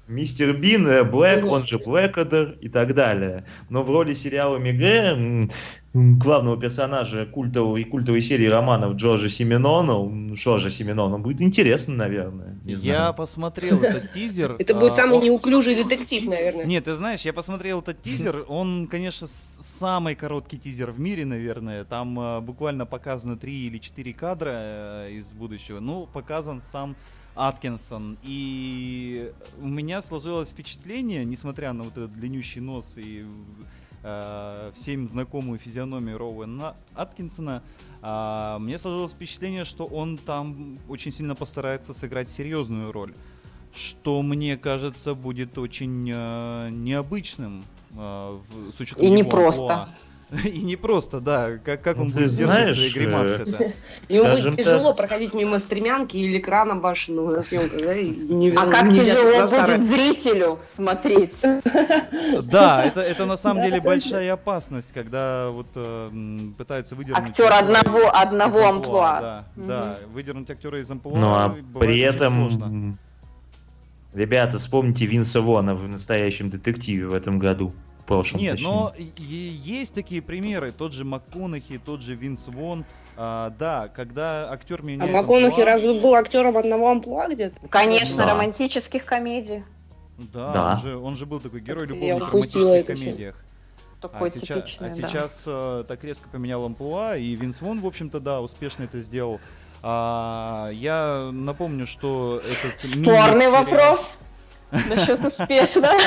[0.08, 3.44] Мистер Бин, э, Блэк, он же Блэкадер и так далее.
[3.68, 5.50] Но в роли сериала Мигре м,
[5.94, 12.56] м, главного персонажа культовой, культовой серии романов Джорджа Семенона, м, Жоржа Семенона, будет интересно, наверное.
[12.64, 13.14] Не Я знаю.
[13.14, 14.56] посмотрел этот тизер.
[14.58, 16.64] Это будет а, самый неуклюжий детектив, наверное.
[16.64, 19.28] Нет, ты знаешь, я посмотрел этот тизер, он, конечно,
[19.60, 21.84] самый короткий тизер в мире, наверное.
[21.84, 25.80] Там э, буквально показано 3 или 4 кадра э, из будущего.
[25.80, 26.96] Ну, показан сам
[27.38, 28.18] Аткинсон.
[28.22, 33.24] И у меня сложилось впечатление, несмотря на вот этот длиннющий нос и
[34.02, 37.62] э, всем знакомую физиономию Роуэна Аткинсона,
[38.02, 43.14] а, мне сложилось впечатление, что он там очень сильно постарается сыграть серьезную роль
[43.74, 47.62] что мне кажется будет очень э, необычным
[47.92, 49.82] э, в- с учетом И его непросто.
[49.82, 49.94] амплуа.
[50.44, 53.46] И не просто, да, как, как он ты будет знаешь, свои гримасы.
[53.46, 53.58] да.
[54.14, 54.98] Ему будет тяжело так.
[54.98, 57.94] проходить мимо стремянки или крана башенного на съемках, да?
[57.94, 61.40] и не- А как тяжело будет зрителю смотреть.
[62.42, 66.10] Да, это, это на самом деле большая опасность, когда вот э,
[66.58, 67.30] пытаются выдернуть...
[67.30, 69.44] Актер одного, одного амплуа.
[69.56, 72.98] Да, выдернуть актера из амплуа Ну а при этом,
[74.12, 77.72] ребята, вспомните Винса Вона в настоящем детективе в этом году.
[78.08, 78.68] Прошлом, Нет, точнее.
[78.68, 82.86] но есть такие примеры, тот же МакКонахи, тот же Винс Вон.
[83.18, 87.56] А, да, когда актер А меняет МакКонахи амплуа- разве был актером одного амплуа где-то?
[87.68, 88.32] Конечно, Да.
[88.32, 89.62] романтических комедий.
[90.16, 90.72] Да, Да.
[90.72, 93.44] Он, же, он же был такой герой любовных романтических комедиях.
[94.00, 95.08] Такой а сейчас, типичный, а да.
[95.08, 99.40] сейчас э, так резко поменял амплуа, и Винс Вон, в общем-то, да, успешно это сделал.
[99.82, 104.16] А, я напомню, что этот Спорный вопрос
[104.70, 105.90] насчет успешно.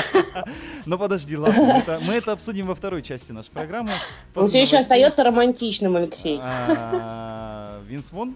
[0.85, 3.91] Ну подожди, ладно, мы это, мы это обсудим во второй части нашей программы.
[4.35, 6.39] Он все еще остается романтичным, Алексей.
[6.41, 8.35] А, Винс Вон?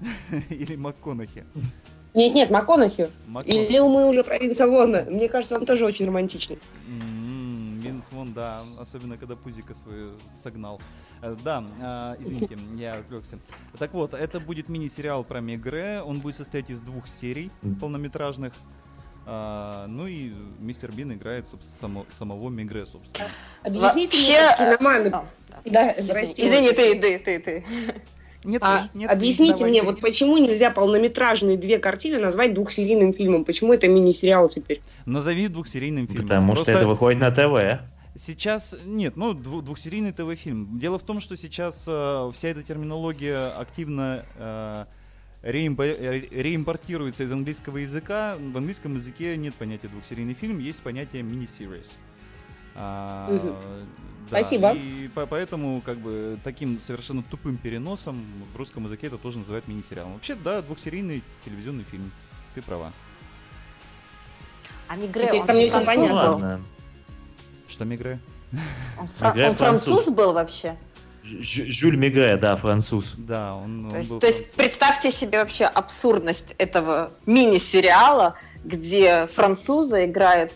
[0.48, 1.44] Или МакКонахи?
[2.14, 3.10] Нет, нет, МакКонахи.
[3.26, 3.66] МакКонахи.
[3.66, 5.02] Или мы уже про Винса Вона.
[5.02, 6.58] Мне кажется, он тоже очень романтичный.
[6.86, 10.12] Винс Вон, да, особенно когда пузика свою
[10.42, 10.80] согнал.
[11.22, 13.36] Э, Да, а, извините, я отвлекся.
[13.78, 16.02] Так вот, это будет мини-сериал про Мегре.
[16.04, 17.50] Он будет состоять из двух серий
[17.80, 18.52] полнометражных.
[19.24, 23.28] А, ну и мистер Бин играет собственно, само- самого Мегре, собственно.
[23.62, 24.74] Объясните Вообще, мне.
[24.74, 25.24] А, да.
[25.64, 27.64] Да, Извини, прости, Извини, ты, ты, ты, ты.
[28.44, 29.70] Нет, А, нет, объясните давай.
[29.70, 33.44] мне, вот почему нельзя полнометражные две картины назвать двухсерийным фильмом?
[33.44, 34.82] Почему это мини-сериал теперь?
[35.06, 36.24] Назови двухсерийным фильмом.
[36.24, 37.82] Потому что Просто это выходит на ТВ.
[38.14, 40.78] Сейчас нет, ну дву- двухсерийный ТВ-фильм.
[40.78, 44.84] Дело в том, что сейчас э, вся эта терминология активно э,
[45.42, 48.36] реимпо- э, реимпортируется из английского языка.
[48.38, 51.88] В английском языке нет понятия двухсерийный фильм, есть понятие мини-series.
[52.74, 53.46] А, Мгм.
[53.48, 53.56] да,
[54.28, 54.72] Спасибо.
[54.74, 59.68] И по- поэтому как бы таким совершенно тупым переносом в русском языке это тоже называют
[59.68, 60.14] мини-сериалом.
[60.14, 62.10] Вообще, да, двухсерийный телевизионный фильм.
[62.54, 62.92] Ты права.
[64.88, 66.62] А Мигре, Теперь он там не француз понятно.
[67.72, 68.18] Что Мигре?
[69.00, 70.14] Он, фра- Мигре он француз француз.
[70.14, 70.76] был вообще?
[71.24, 73.14] Ж- Жюль Мигре, да, француз.
[73.16, 79.26] Да, он, он То есть, был то есть представьте себе вообще абсурдность этого мини-сериала, где
[79.28, 80.52] француза играет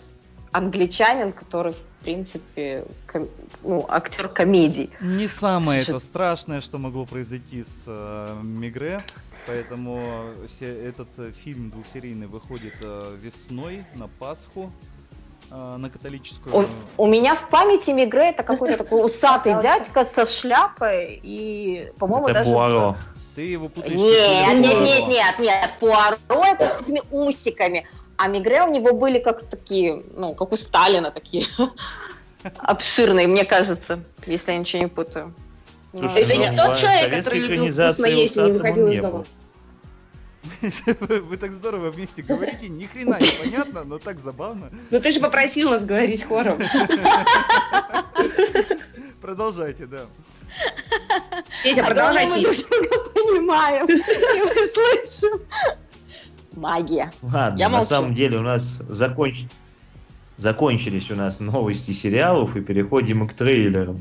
[0.52, 3.28] англичанин, который, в принципе, ком-
[3.62, 4.90] ну, актер комедии.
[5.00, 9.02] Не самое это страшное, что могло произойти с э, Мигре.
[9.46, 10.00] Поэтому
[10.48, 14.72] все- этот э, фильм двухсерийный выходит э, весной на Пасху
[15.50, 16.54] на католическую.
[16.54, 16.66] Он-
[16.96, 22.50] у меня в памяти Мигре это какой-то такой усатый дядька со шляпой и, по-моему, даже...
[22.50, 22.96] Пуаро.
[23.34, 23.92] Ты его путаешь.
[23.92, 24.86] Нет, нет, Пуаро.
[24.86, 27.86] нет, нет, нет, Пуаро это с такими усиками,
[28.16, 31.44] а Мигре у него были как такие, ну, как у Сталина такие
[32.58, 35.34] обширные, мне кажется, если я ничего не путаю.
[35.96, 39.24] Слушай, Это ну, не тот человек, который любил вкусно есть и не выходил из дома.
[40.60, 44.70] Вы так здорово вместе говорите, ни хрена не понятно, но так забавно.
[44.90, 46.60] Ну ты же попросил нас говорить хором.
[49.20, 50.06] Продолжайте, да.
[51.64, 52.44] Петя, А продолжай мы пить.
[52.68, 55.40] друг друга понимаем, и мы слышим.
[56.52, 57.12] Магия.
[57.22, 59.46] Ладно, на самом деле у нас законч-
[60.36, 63.98] закончились у нас новости сериалов, и переходим к трейлерам.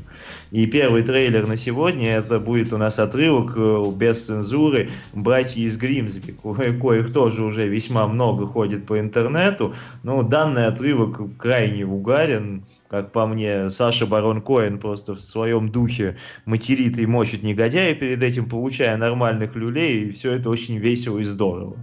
[0.50, 5.76] И первый трейлер на сегодня это будет у нас отрывок э, без цензуры «Братья из
[5.76, 9.74] Гримсби», ко- коих тоже уже весьма много ходит по интернету.
[10.02, 16.16] Но данный отрывок крайне угарен, как по мне, Саша Барон Коэн просто в своем духе
[16.44, 21.24] материт и мочит негодяя перед этим, получая нормальных люлей, и все это очень весело и
[21.24, 21.76] здорово.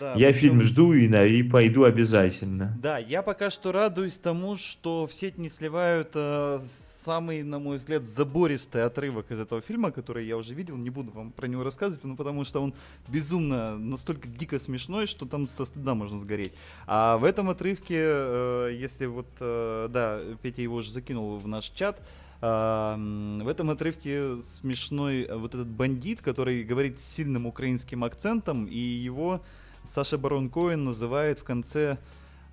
[0.00, 2.76] Да, Я причем- фильм жду и, на- и пойду обязательно.
[2.82, 6.60] Да, я пока что радуюсь тому, что в сеть не сливают э,
[7.04, 10.76] самый, на мой взгляд, забористый отрывок из этого фильма, который я уже видел.
[10.76, 12.72] Не буду вам про него рассказывать, ну, потому что он
[13.08, 16.54] безумно, настолько дико смешной, что там со стыда можно сгореть.
[16.86, 21.68] А в этом отрывке, э, если вот, э, да, Петя его уже закинул в наш
[21.70, 22.00] чат,
[22.42, 28.78] м, в этом отрывке смешной вот этот бандит, который говорит с сильным украинским акцентом, и
[28.78, 29.42] его
[29.84, 31.98] Саша Барон Коэн называет в конце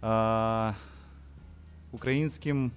[0.02, 0.76] а,
[1.92, 2.72] украинским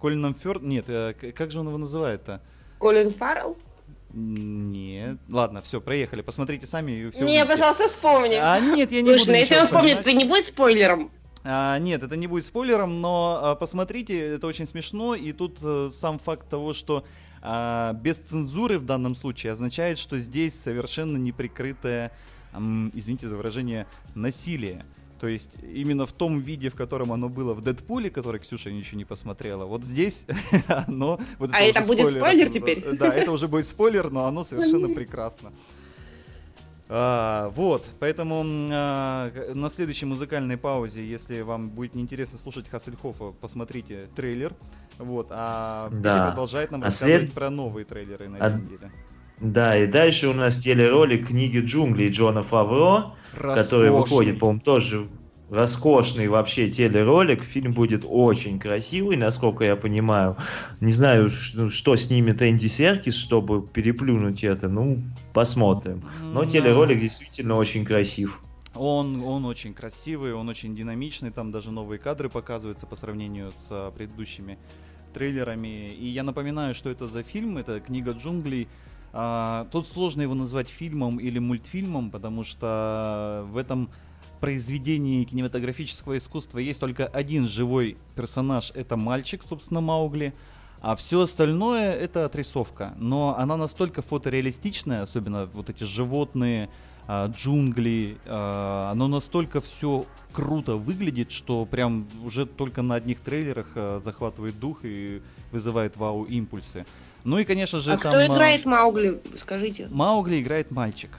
[0.00, 0.62] Колином Фёрд...
[0.62, 2.40] Нет, к- как же он его называет-то?
[2.78, 3.56] Колин Фаррелл?
[4.12, 5.18] Нет.
[5.28, 6.22] Ладно, все, проехали.
[6.22, 7.24] Посмотрите сами и все.
[7.24, 8.34] Не, пожалуйста, вспомни.
[8.40, 11.10] А, нет, я не Слушай, буду ну если он вспомнит, это не будет спойлером?
[11.42, 15.14] А, нет, это не будет спойлером, но а, посмотрите, это очень смешно.
[15.14, 17.04] И тут э, сам факт того, что
[17.42, 22.12] а, без цензуры в данном случае означает, что здесь совершенно неприкрытое, м,
[22.94, 24.84] извините за выражение, насилие.
[25.20, 28.96] То есть именно в том виде, в котором оно было в Дэдпуле, который Ксюша еще
[28.96, 30.26] не посмотрела, вот здесь
[30.68, 31.18] оно...
[31.38, 32.84] Вот А это будет спойлер это- теперь?
[32.98, 35.52] Да, это уже будет спойлер, но оно совершенно прекрасно.
[36.86, 44.08] А, вот, поэтому а, на следующей музыкальной паузе, если вам будет неинтересно слушать Хассельхофа, посмотрите
[44.14, 44.52] трейлер.
[44.98, 46.26] Вот, а Да.
[46.28, 48.92] продолжает нам А рассказывать след- про новые трейлеры на А- этой неделе.
[49.40, 53.90] Да, и дальше у нас телеролик «Книги джунглей» Джона Фавро, который Роскошный.
[53.90, 55.08] выходит, по-моему, тоже
[55.50, 57.42] роскошный вообще телеролик.
[57.42, 60.36] Фильм будет очень красивый, насколько я понимаю.
[60.80, 64.68] Не знаю, ш- что снимет Энди Серкис, чтобы переплюнуть это.
[64.68, 66.04] Ну, посмотрим.
[66.22, 68.40] Но телеролик действительно очень красив.
[68.74, 73.68] Он, он очень красивый, он очень динамичный, там даже новые кадры показываются по сравнению с
[73.70, 74.58] а, предыдущими
[75.12, 75.90] трейлерами.
[75.90, 78.66] И я напоминаю, что это за фильм, это «Книга джунглей».
[79.16, 83.88] А, тут сложно его назвать фильмом или мультфильмом, потому что в этом
[84.40, 90.34] произведении кинематографического искусства есть только один живой персонаж, это мальчик, собственно, Маугли.
[90.80, 92.92] А все остальное это отрисовка.
[92.98, 96.68] Но она настолько фотореалистичная, особенно вот эти животные,
[97.06, 103.68] а, джунгли, а, оно настолько все круто выглядит, что прям уже только на одних трейлерах
[104.02, 106.84] захватывает дух и вызывает вау-импульсы.
[107.24, 108.12] Ну и, конечно же, А там...
[108.12, 109.88] кто а, играет Маугли, скажите?
[109.90, 111.18] Маугли играет мальчик.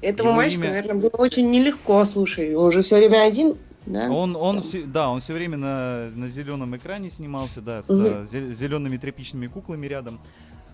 [0.00, 2.54] Этому его мальчику, имя- наверное, было очень нелегко, слушай.
[2.54, 4.10] Он же все время один, да?
[4.10, 8.26] Он, он, все- да, он все время на, на зеленом экране снимался, да, с Мгм.
[8.54, 10.18] зелеными тряпичными куклами рядом.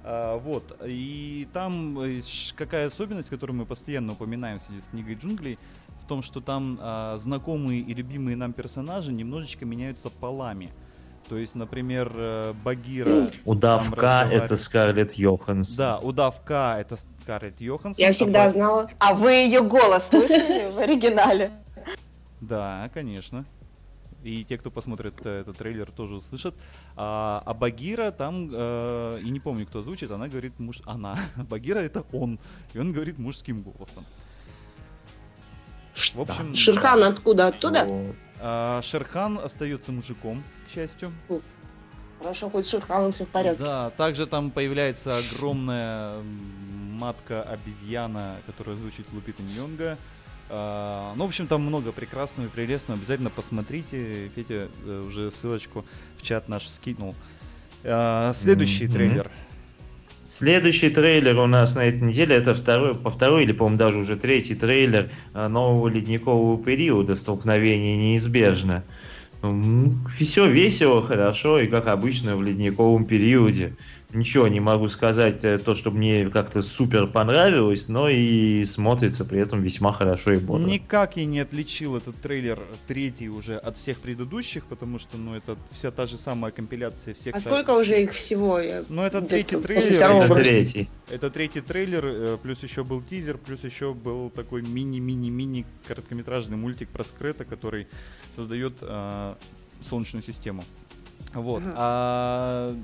[0.05, 0.77] А, вот.
[0.87, 2.20] И там э,
[2.55, 5.59] какая особенность, которую мы постоянно упоминаем в связи с книгой джунглей,
[6.01, 10.70] в том, что там а, знакомые и любимые нам персонажи немножечко меняются полами.
[11.29, 13.31] То есть, например, э, Багира.
[13.45, 15.77] Удавка это Скарлетт Йоханссон.
[15.77, 18.05] Да, удавка это Скарлетт Йоханссон.
[18.05, 18.91] Я всегда знала.
[18.99, 21.53] А вы ее голос слышали в оригинале?
[22.41, 23.45] Да, конечно.
[24.23, 26.55] И те, кто посмотрит э, этот трейлер, тоже услышат.
[26.97, 30.81] А, а Багира там, э, и не помню, кто озвучит, она говорит муж...
[30.87, 31.18] Она.
[31.51, 32.39] Багира это он.
[32.73, 34.05] И он говорит мужским голосом.
[36.14, 37.09] В общем, Шерхан да.
[37.09, 37.47] откуда?
[37.49, 37.87] Оттуда?
[38.41, 40.43] А, Шерхан остается мужиком,
[40.73, 41.12] счастью.
[41.29, 41.43] Уф.
[42.20, 43.64] Хорошо, хоть с Шерханом все в порядке.
[43.64, 46.12] Да, также там появляется огромная
[46.99, 49.99] матка-обезьяна, которая звучит Лупита Ньонга.
[50.49, 52.99] А, ну, в общем, там много прекрасного и прелестного.
[53.01, 54.31] Обязательно посмотрите.
[54.35, 55.85] Петя э, уже ссылочку
[56.18, 57.14] в чат наш скинул.
[57.85, 58.93] А, следующий Мгм.
[58.93, 59.31] трейлер.
[60.29, 64.16] Следующий трейлер у нас на этой неделе это второй, по второй или, по-моему, даже уже
[64.16, 68.85] третий трейлер а, нового ледникового периода «Столкновение неизбежно».
[70.16, 73.74] Все весело, хорошо, и как обычно в ледниковом периоде.
[74.14, 79.40] Ничего не могу сказать, э, то, что мне как-то супер понравилось, но и смотрится при
[79.40, 80.66] этом весьма хорошо и бодро.
[80.66, 85.56] Никак я не отличил этот трейлер третий уже от всех предыдущих, потому что, ну, это
[85.70, 87.34] вся та же самая компиляция всех.
[87.34, 88.60] А та- сколько уже их всего?
[88.88, 89.96] Ну, это третий после трейлер.
[89.96, 90.88] второго Это третий.
[91.10, 96.88] Это третий трейлер, э, плюс еще был тизер, плюс еще был такой мини-мини-мини короткометражный мультик
[96.90, 97.86] про Скрета, который
[98.36, 99.34] создает э,
[99.88, 100.64] Солнечную систему.
[101.34, 101.62] Вот.
[101.62, 101.74] Ага.
[101.76, 102.76] А,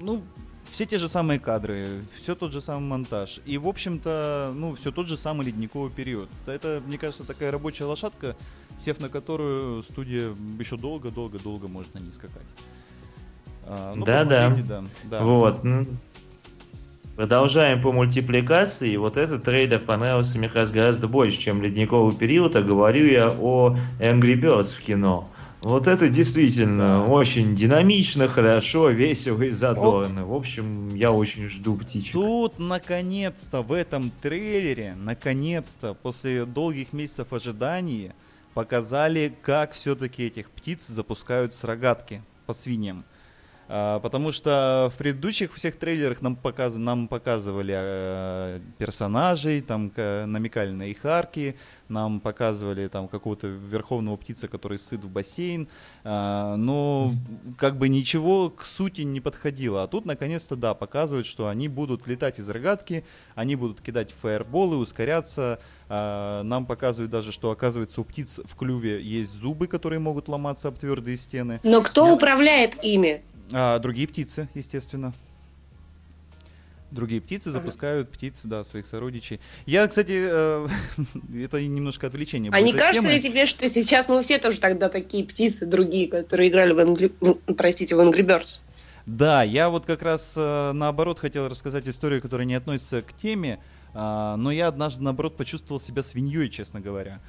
[0.00, 0.22] ну,
[0.70, 3.40] все те же самые кадры, все тот же самый монтаж.
[3.44, 6.28] И, в общем-то, ну, все тот же самый ледниковый период.
[6.46, 8.36] Это, мне кажется, такая рабочая лошадка,
[8.78, 12.46] сев на которую студия еще долго-долго-долго может на ней скакать.
[13.64, 14.24] А, ну, да.
[14.24, 15.22] да.
[15.22, 15.64] Вот.
[15.64, 15.86] ну,
[17.16, 18.96] Продолжаем по мультипликации.
[18.96, 23.28] Вот этот трейлер понравился мне как раз гораздо больше, чем «Ледниковый период», а говорю я
[23.28, 25.28] о Angry Birds в кино.
[25.62, 30.24] Вот это действительно очень динамично, хорошо, весело и задорно.
[30.24, 32.12] В общем, я очень жду птичек.
[32.12, 38.14] Тут, наконец-то, в этом трейлере, наконец-то, после долгих месяцев ожидания,
[38.54, 43.04] показали, как все-таки этих птиц запускают с рогатки по свиньям.
[43.72, 46.74] А, потому что в предыдущих всех трейлерах нам, показ...
[46.74, 51.54] нам показывали э, персонажей, там намекали на их арки,
[51.90, 55.68] нам показывали там какого-то верховного птица, который сыт в бассейн,
[56.04, 57.12] а, но
[57.58, 59.82] как бы ничего к сути не подходило.
[59.82, 63.04] А тут наконец-то, да, показывают, что они будут летать из рогатки,
[63.34, 65.60] они будут кидать фаерболы, ускоряться.
[65.88, 70.68] А, нам показывают даже, что оказывается у птиц в клюве есть зубы, которые могут ломаться
[70.68, 71.60] об твердые стены.
[71.64, 73.22] Но кто Я- управляет ими?
[73.52, 75.12] А другие птицы, естественно.
[76.90, 79.40] Другие птицы запускают птиц, да, своих сородичей.
[79.64, 80.68] Я, кстати, э,
[81.44, 82.50] это немножко отвлечение.
[82.52, 83.14] А не кажется темы.
[83.14, 87.54] ли тебе, что сейчас мы все тоже тогда такие птицы другие, которые играли в Angry,
[87.54, 88.60] простите, в Angry Birds?
[89.06, 93.60] Да, я вот как раз э, наоборот хотел рассказать историю, которая не относится к теме,
[93.94, 97.20] а, но я однажды наоборот почувствовал себя свиньей, честно говоря.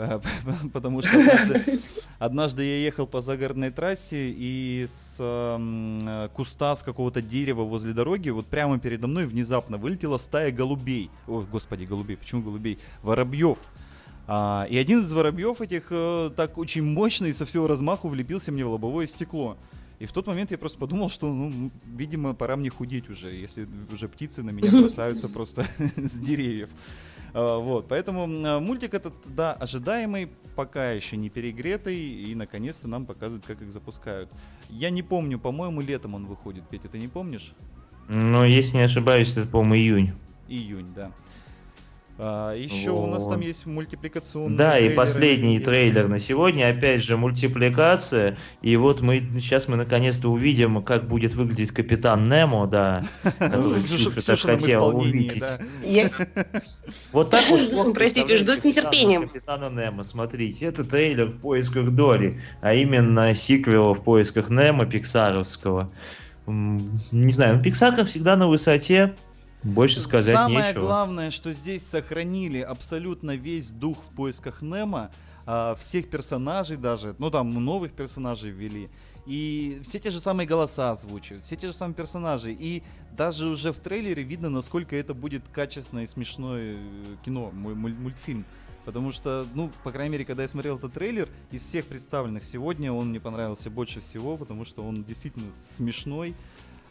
[0.72, 1.80] Потому что однажды,
[2.18, 8.30] однажды я ехал по загородной трассе и с э, куста с какого-то дерева возле дороги
[8.30, 11.10] вот прямо передо мной внезапно вылетела стая голубей.
[11.26, 12.78] Ой, господи, голубей, почему голубей?
[13.02, 13.58] Воробьев.
[14.26, 18.52] А, и один из воробьев этих э, так очень мощно и со всего размаху влепился
[18.52, 19.56] мне в лобовое стекло.
[19.98, 23.68] И в тот момент я просто подумал, что, ну, видимо, пора мне худеть уже, если
[23.92, 26.70] уже птицы на меня бросаются просто с деревьев.
[27.34, 33.06] А, Вот, поэтому а, мультик этот, да, ожидаемый, пока еще не перегретый, и наконец-то нам
[33.06, 34.30] показывают, как их запускают.
[34.68, 37.52] Я не помню, по-моему, летом он выходит, Петя, ты не помнишь?
[38.08, 40.12] Ну, если не ошибаюсь, это, по-моему, июнь.
[40.48, 41.12] Июнь, да.
[42.22, 43.44] А, еще у нас там Вот.
[43.44, 48.36] есть мультипликационный Да, и трейлер, последний и- трейлер на сегодня, опять же, мультипликация.
[48.60, 53.04] И вот мы сейчас мы наконец-то увидим, как будет выглядеть капитан Немо, да,
[53.38, 55.44] который Ксюша так исполнении, увидеть.
[57.12, 57.94] Вот так вот.
[57.94, 59.26] Простите, жду с нетерпением.
[59.26, 65.90] Капитана Немо, смотрите, это трейлер в поисках Дори, а именно сиквел в поисках Немо пиксаровского.
[66.46, 69.14] Не знаю, ну Пиксар как всегда на высоте,
[69.62, 70.80] больше сказать Самое нечего.
[70.82, 75.10] главное, что здесь сохранили абсолютно весь дух в поисках Немо,
[75.46, 78.88] а, всех персонажей даже, ну там новых персонажей ввели.
[79.26, 82.52] И все те же самые голоса озвучивают, все те же самые персонажи.
[82.52, 82.82] И
[83.16, 87.94] даже уже в трейлере видно, насколько это будет качественное и смешное э, кино, муль- муль-
[87.98, 88.44] мультфильм.
[88.86, 92.90] Потому что, ну, по крайней мере, когда я смотрел этот трейлер, из всех представленных сегодня
[92.92, 96.34] он мне понравился больше всего, потому что он действительно смешной.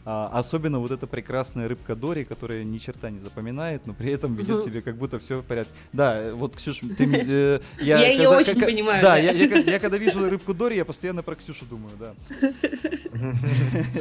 [0.06, 4.34] А, особенно вот эта прекрасная рыбка Дори, которая ни черта не запоминает, но при этом
[4.34, 5.72] ведет себя как будто все в порядке.
[5.92, 7.04] Да, вот, Ксюш, ты...
[7.04, 9.16] э, я Я когда- очень ка- ка- понимаю, Да, да.
[9.18, 12.14] я, я ка- я когда вижу рыбку Дори, я постоянно про Ксюшу думаю, да.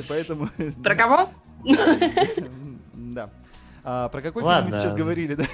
[0.08, 0.50] Поэтому...
[0.84, 1.30] Про кого?
[2.94, 3.30] Да.
[3.84, 4.82] А про какой фильм мы Ладно.
[4.82, 5.46] сейчас говорили, да?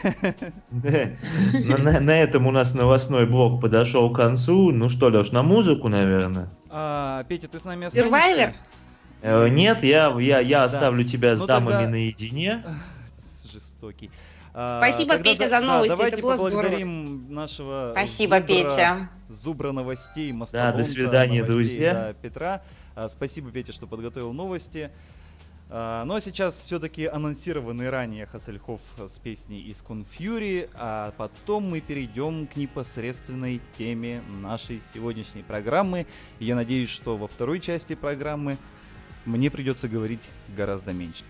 [0.71, 4.71] На, на- на этом у нас новостной блок подошел к концу.
[4.71, 6.49] Ну что, Леш, на музыку, наверное?
[6.69, 8.53] А, Петя, ты с нами останешься?
[9.49, 10.63] Нет, я, я, я Да.
[10.65, 12.63] оставлю тебя с Ну дамами тогда- наедине.
[13.51, 14.11] Жестокий.
[14.53, 16.55] А, Спасибо, тогда Петя, да- за да, новости, давайте это было здорово.
[16.55, 19.09] поблагодарим нашего Спасибо, зубра- Петя.
[19.29, 21.93] Зубра новостей, Да, до свидания, новостей, друзья.
[21.93, 22.61] да, Петра.
[22.95, 24.91] А, Спасибо, Петя, что подготовил новости.
[25.69, 31.81] А, Ну а сейчас все-таки анонсированный ранее Хассельхоф с песней из Конфьюри, а потом мы
[31.81, 36.05] перейдем к непосредственной теме нашей сегодняшней программы.
[36.39, 38.57] Я надеюсь, что во второй части программы
[39.25, 40.21] мне придется говорить
[40.55, 41.25] гораздо меньше.